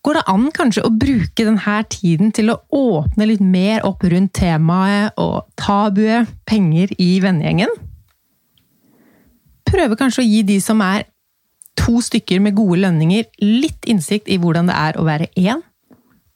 Går 0.01 0.17
det 0.17 0.25
an 0.33 0.49
kanskje 0.57 0.83
å 0.87 0.93
bruke 0.97 1.45
denne 1.45 1.77
tiden 1.93 2.33
til 2.33 2.51
å 2.51 2.59
åpne 2.73 3.29
litt 3.29 3.43
mer 3.45 3.85
opp 3.85 4.07
rundt 4.09 4.33
temaet 4.39 5.19
og 5.21 5.45
tabuet 5.61 6.31
penger 6.49 6.95
i 6.97 7.13
vennegjengen? 7.21 7.75
Prøve 9.69 9.99
kanskje 10.01 10.25
å 10.25 10.27
gi 10.27 10.41
de 10.49 10.57
som 10.65 10.81
er 10.83 11.05
to 11.79 12.01
stykker 12.03 12.41
med 12.43 12.57
gode 12.57 12.81
lønninger, 12.81 13.29
litt 13.45 13.87
innsikt 13.89 14.33
i 14.33 14.41
hvordan 14.41 14.73
det 14.73 14.79
er 14.79 14.99
å 14.99 15.05
være 15.07 15.29
én, 15.39 15.61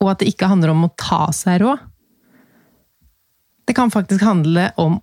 og 0.01 0.11
at 0.11 0.21
det 0.21 0.31
ikke 0.31 0.49
handler 0.51 0.73
om 0.73 0.87
å 0.87 0.93
ta 0.99 1.27
seg 1.35 1.61
råd. 1.63 1.83
Det 3.65 3.73
kan 3.77 3.93
faktisk 3.93 4.23
handle 4.25 4.69
om 4.81 4.99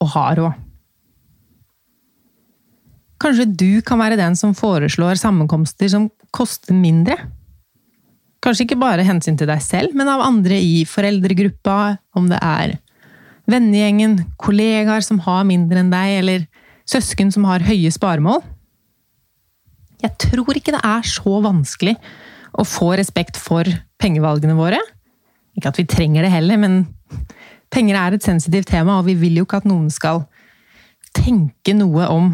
å 0.00 0.08
ha 0.14 0.26
råd. 0.38 0.64
Kanskje 3.18 3.48
du 3.50 3.80
kan 3.82 3.98
være 3.98 4.18
den 4.18 4.36
som 4.38 4.54
foreslår 4.54 5.18
sammenkomster 5.18 5.90
som 5.90 6.06
koster 6.34 6.76
mindre? 6.76 7.16
Kanskje 8.44 8.68
ikke 8.68 8.78
bare 8.78 9.06
hensyn 9.06 9.36
til 9.38 9.50
deg 9.50 9.62
selv, 9.64 9.96
men 9.98 10.08
av 10.10 10.22
andre 10.22 10.60
i 10.62 10.84
foreldregruppa, 10.86 11.98
om 12.14 12.28
det 12.30 12.38
er 12.38 12.76
vennegjengen, 13.50 14.20
kollegaer 14.38 15.02
som 15.02 15.18
har 15.24 15.42
mindre 15.48 15.82
enn 15.82 15.90
deg, 15.90 16.14
eller 16.20 16.46
søsken 16.88 17.32
som 17.34 17.48
har 17.48 17.66
høye 17.66 17.90
sparemål. 17.92 18.44
Jeg 19.98 20.14
tror 20.22 20.54
ikke 20.54 20.76
det 20.76 20.84
er 20.86 21.10
så 21.10 21.40
vanskelig 21.42 21.96
å 22.54 22.64
få 22.66 22.92
respekt 23.00 23.38
for 23.40 23.66
pengevalgene 24.02 24.56
våre. 24.58 24.80
Ikke 25.58 25.72
at 25.72 25.78
vi 25.80 25.86
trenger 25.90 26.24
det 26.24 26.32
heller, 26.32 26.60
men 26.60 26.82
penger 27.74 27.98
er 27.98 28.16
et 28.16 28.26
sensitivt 28.26 28.70
tema, 28.70 28.98
og 28.98 29.08
vi 29.08 29.16
vil 29.18 29.40
jo 29.40 29.46
ikke 29.46 29.62
at 29.62 29.68
noen 29.68 29.88
skal 29.92 30.24
tenke 31.16 31.74
noe 31.76 32.06
om 32.12 32.30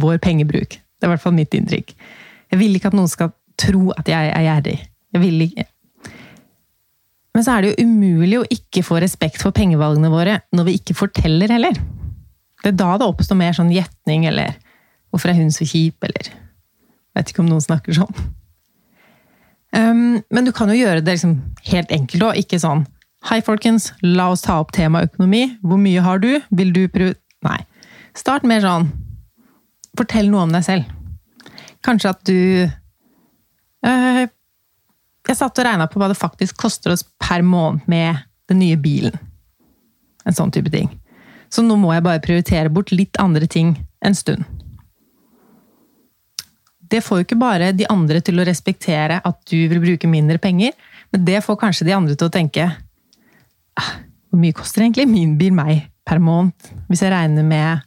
vår 0.00 0.20
pengebruk. 0.22 0.78
Det 0.78 1.06
er 1.06 1.10
i 1.10 1.14
hvert 1.14 1.24
fall 1.24 1.36
mitt 1.36 1.54
inntrykk. 1.56 1.92
Jeg 2.50 2.60
vil 2.60 2.76
ikke 2.76 2.90
at 2.90 2.96
noen 2.96 3.10
skal 3.10 3.32
tro 3.60 3.90
at 3.98 4.08
jeg 4.08 4.32
er 4.32 4.46
gjerrig. 4.46 4.78
Jeg 5.10 5.22
vil 5.24 5.46
ikke 5.48 5.66
Men 7.30 7.44
så 7.46 7.52
er 7.54 7.62
det 7.62 7.68
jo 7.70 7.86
umulig 7.86 8.38
å 8.40 8.46
ikke 8.50 8.82
få 8.82 8.96
respekt 8.98 9.38
for 9.38 9.54
pengevalgene 9.54 10.08
våre 10.10 10.40
når 10.50 10.66
vi 10.66 10.72
ikke 10.80 10.96
forteller 10.98 11.52
heller. 11.52 11.76
Det 12.60 12.72
er 12.72 12.76
da 12.80 12.96
det 12.98 13.06
oppstår 13.06 13.38
mer 13.38 13.54
sånn 13.54 13.70
gjetning, 13.70 14.26
eller 14.26 14.56
'hvorfor 15.10 15.30
er 15.30 15.38
hun 15.38 15.52
så 15.54 15.64
kjip', 15.64 16.02
eller 16.02 16.32
Vet 17.14 17.30
ikke 17.30 17.42
om 17.42 17.48
noen 17.50 17.62
snakker 17.62 17.92
sånn. 17.92 18.14
Um, 19.70 20.22
men 20.30 20.46
du 20.46 20.50
kan 20.54 20.70
jo 20.70 20.78
gjøre 20.78 21.02
det 21.04 21.14
liksom 21.14 21.36
helt 21.70 21.92
enkelt 21.94 22.24
òg, 22.26 22.40
ikke 22.42 22.58
sånn 22.58 22.82
Hei, 23.28 23.42
folkens, 23.44 23.90
la 24.00 24.30
oss 24.32 24.40
ta 24.46 24.54
opp 24.62 24.70
tema 24.72 25.02
økonomi. 25.04 25.42
Hvor 25.60 25.76
mye 25.76 26.00
har 26.00 26.22
du? 26.22 26.30
Vil 26.56 26.70
du 26.72 26.86
prøve 26.88 27.18
Nei. 27.44 27.58
Start 28.16 28.46
mer 28.48 28.64
sånn 28.64 28.88
Fortell 29.98 30.30
noe 30.32 30.46
om 30.46 30.54
deg 30.54 30.64
selv. 30.64 30.88
Kanskje 31.84 32.12
at 32.14 32.22
du 32.24 32.38
uh, 32.64 34.22
Jeg 34.24 35.36
satt 35.36 35.60
og 35.60 35.66
regna 35.68 35.86
på 35.90 36.00
hva 36.00 36.08
det 36.10 36.18
faktisk 36.18 36.56
koster 36.62 36.94
oss 36.94 37.04
per 37.20 37.44
måned 37.44 37.84
med 37.90 38.24
den 38.50 38.62
nye 38.64 38.80
bilen. 38.80 39.14
En 40.24 40.36
sånn 40.36 40.50
type 40.54 40.72
ting. 40.72 40.88
Så 41.52 41.62
nå 41.66 41.76
må 41.78 41.92
jeg 41.92 42.06
bare 42.06 42.24
prioritere 42.24 42.72
bort 42.72 42.90
litt 42.94 43.20
andre 43.20 43.46
ting 43.50 43.76
en 44.00 44.16
stund 44.16 44.48
det 46.90 47.02
får 47.06 47.20
jo 47.20 47.26
ikke 47.26 47.40
bare 47.40 47.72
de 47.76 47.86
andre 47.90 48.20
til 48.24 48.40
å 48.40 48.46
respektere 48.46 49.20
at 49.24 49.38
du 49.50 49.56
vil 49.70 49.82
bruke 49.82 50.10
mindre 50.10 50.40
penger, 50.42 50.74
men 51.12 51.26
det 51.26 51.42
får 51.44 51.58
kanskje 51.60 51.86
de 51.88 51.94
andre 51.96 52.16
til 52.16 52.28
å 52.28 52.32
tenke 52.34 52.66
ah, 52.70 53.92
Hvor 54.30 54.38
mye 54.42 54.54
koster 54.54 54.84
egentlig 54.84 55.08
min 55.10 55.36
bil 55.38 55.54
meg 55.54 55.88
per 56.06 56.20
måned? 56.22 56.72
Hvis 56.90 57.02
jeg 57.02 57.14
regner 57.14 57.46
med 57.46 57.86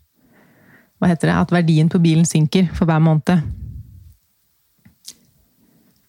hva 1.04 1.10
heter 1.12 1.28
det, 1.28 1.36
at 1.36 1.52
verdien 1.52 1.90
på 1.92 2.00
bilen 2.00 2.24
synker 2.24 2.70
for 2.72 2.88
hver 2.88 3.02
måned. 3.04 3.44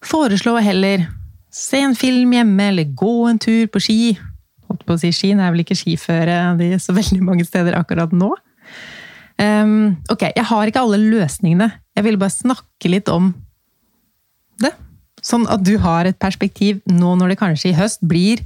Foreslå 0.07 0.52
heller 0.62 1.09
se 1.54 1.80
en 1.83 1.96
film 1.98 2.35
hjemme, 2.37 2.68
eller 2.70 2.92
gå 2.94 3.14
en 3.26 3.40
tur 3.42 3.66
på 3.74 3.83
ski. 3.83 4.12
Holdt 4.68 4.85
på 4.87 4.94
å 4.94 5.00
si 5.00 5.11
ski, 5.14 5.33
det 5.35 5.42
er 5.42 5.54
vel 5.54 5.64
ikke 5.64 5.78
skiføre 5.78 6.37
de 6.61 6.74
så 6.83 6.94
veldig 6.94 7.22
mange 7.26 7.46
steder 7.46 7.74
akkurat 7.78 8.14
nå. 8.14 8.30
Um, 9.35 9.96
ok, 10.11 10.28
jeg 10.30 10.46
har 10.46 10.70
ikke 10.70 10.85
alle 10.85 11.00
løsningene. 11.02 11.72
Jeg 11.94 12.07
ville 12.07 12.20
bare 12.20 12.35
snakke 12.35 12.90
litt 12.90 13.11
om 13.12 13.30
det. 14.62 14.72
Sånn 15.24 15.46
at 15.50 15.62
du 15.64 15.76
har 15.80 16.09
et 16.09 16.18
perspektiv 16.20 16.83
nå 16.90 17.14
når 17.18 17.33
det 17.33 17.40
kanskje 17.40 17.70
i 17.70 17.78
høst 17.78 18.02
blir 18.04 18.42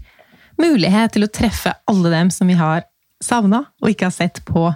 mulighet 0.60 1.14
til 1.14 1.26
å 1.26 1.32
treffe 1.32 1.72
alle 1.88 2.12
dem 2.12 2.30
som 2.34 2.50
vi 2.50 2.58
har 2.58 2.84
savna 3.24 3.64
og 3.82 3.90
ikke 3.90 4.08
har 4.10 4.14
sett 4.14 4.42
på 4.46 4.68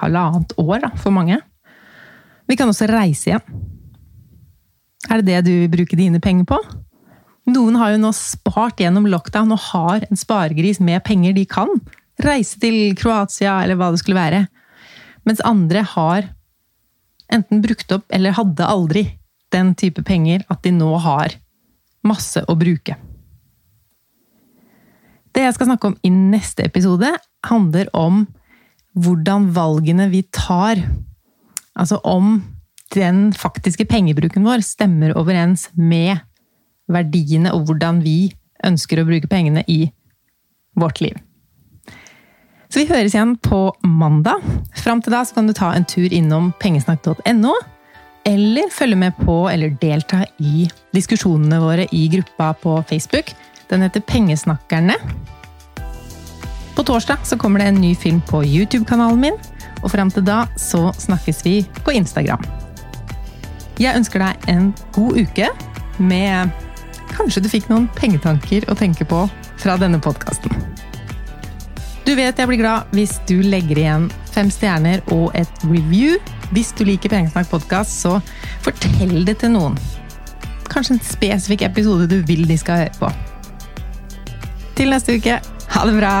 halvannet 0.00 0.54
år, 0.58 0.86
da, 0.86 0.90
for 0.98 1.14
mange. 1.14 1.38
Vi 2.50 2.56
kan 2.58 2.70
også 2.70 2.88
reise 2.90 3.30
igjen. 3.30 3.60
Er 5.10 5.20
det 5.20 5.28
det 5.28 5.44
du 5.46 5.52
vil 5.52 5.72
bruke 5.72 5.98
dine 5.98 6.20
penger 6.22 6.48
på? 6.48 6.58
Noen 7.52 7.76
har 7.76 7.92
jo 7.92 8.00
nå 8.00 8.10
spart 8.16 8.80
gjennom 8.80 9.06
lockdown 9.10 9.52
og 9.52 9.66
har 9.68 10.06
en 10.08 10.18
sparegris 10.18 10.80
med 10.80 11.04
penger 11.04 11.36
de 11.36 11.44
kan. 11.48 11.68
Reise 12.24 12.60
til 12.60 12.94
Kroatia 12.96 13.58
eller 13.62 13.76
hva 13.76 13.90
det 13.92 14.00
skulle 14.00 14.20
være. 14.20 14.46
Mens 15.28 15.42
andre 15.44 15.84
har 15.92 16.30
enten 17.32 17.62
brukt 17.64 17.92
opp 17.94 18.04
eller 18.14 18.36
hadde 18.36 18.68
aldri 18.68 19.04
den 19.54 19.74
type 19.78 20.02
penger 20.06 20.44
at 20.50 20.62
de 20.64 20.72
nå 20.74 20.90
har 21.04 21.36
masse 22.04 22.42
å 22.48 22.56
bruke. 22.58 22.96
Det 25.34 25.42
jeg 25.42 25.54
skal 25.56 25.72
snakke 25.72 25.90
om 25.90 25.96
i 26.06 26.10
neste 26.14 26.66
episode, 26.66 27.08
handler 27.48 27.88
om 27.96 28.24
hvordan 28.94 29.48
valgene 29.56 30.06
vi 30.12 30.22
tar, 30.30 30.78
altså 31.74 31.98
om 32.06 32.38
den 32.94 33.32
faktiske 33.34 33.86
pengebruken 33.90 34.46
vår 34.46 34.62
stemmer 34.62 35.16
overens 35.18 35.66
med 35.74 36.22
verdiene 36.86 37.50
og 37.56 37.66
hvordan 37.66 38.02
vi 38.04 38.34
ønsker 38.64 39.00
å 39.00 39.06
bruke 39.08 39.30
pengene 39.30 39.64
i 39.66 39.88
vårt 40.78 41.00
liv. 41.02 41.16
Så 42.74 42.80
vi 42.82 42.88
høres 42.90 43.12
igjen 43.14 43.36
på 43.38 43.68
mandag. 43.86 44.42
Fram 44.74 44.98
til 44.98 45.14
da 45.14 45.20
så 45.22 45.36
kan 45.36 45.46
du 45.46 45.52
ta 45.54 45.68
en 45.76 45.84
tur 45.86 46.10
innom 46.10 46.48
pengesnakk.no, 46.58 47.52
eller 48.26 48.72
følge 48.74 48.98
med 48.98 49.14
på 49.20 49.36
eller 49.46 49.76
delta 49.78 50.24
i 50.42 50.64
diskusjonene 50.90 51.60
våre 51.62 51.86
i 51.94 52.08
gruppa 52.10 52.50
på 52.58 52.74
Facebook. 52.90 53.30
Den 53.70 53.86
heter 53.86 54.02
Pengesnakkerne. 54.02 54.98
På 56.74 56.82
torsdag 56.82 57.22
så 57.22 57.38
kommer 57.38 57.62
det 57.62 57.70
en 57.70 57.78
ny 57.78 57.94
film 57.94 58.18
på 58.26 58.42
YouTube-kanalen 58.42 59.22
min, 59.22 59.38
og 59.84 59.94
fram 59.94 60.10
til 60.10 60.26
da 60.26 60.42
så 60.58 60.88
snakkes 60.98 61.44
vi 61.46 61.60
på 61.86 61.94
Instagram. 61.94 62.42
Jeg 63.78 63.94
ønsker 63.94 64.26
deg 64.26 64.50
en 64.50 64.72
god 64.98 65.22
uke 65.22 65.54
med 66.02 66.62
Kanskje 67.14 67.46
du 67.46 67.52
fikk 67.54 67.70
noen 67.70 67.86
pengetanker 67.94 68.66
å 68.66 68.74
tenke 68.74 69.06
på 69.06 69.28
fra 69.62 69.78
denne 69.78 70.02
podkasten. 70.02 70.73
Du 72.04 72.12
vet 72.12 72.36
jeg 72.36 72.48
blir 72.50 72.60
glad 72.60 72.90
hvis 72.92 73.16
du 73.28 73.38
legger 73.40 73.80
igjen 73.80 74.08
fem 74.34 74.50
stjerner 74.52 75.00
og 75.14 75.30
et 75.38 75.64
review. 75.64 76.18
Hvis 76.52 76.74
du 76.76 76.84
liker 76.84 77.12
Pengesnakk 77.12 77.48
podkast, 77.48 77.96
så 78.04 78.18
fortell 78.64 79.24
det 79.24 79.38
til 79.40 79.54
noen. 79.56 79.78
Kanskje 80.68 80.98
en 80.98 81.04
spesifikk 81.06 81.64
episode 81.70 82.08
du 82.10 82.18
vil 82.28 82.44
de 82.48 82.58
skal 82.60 82.84
høre 82.84 82.98
på. 83.00 83.12
Til 84.76 84.92
neste 84.92 85.16
uke, 85.16 85.38
ha 85.40 85.86
det 85.88 85.96
bra! 85.96 86.16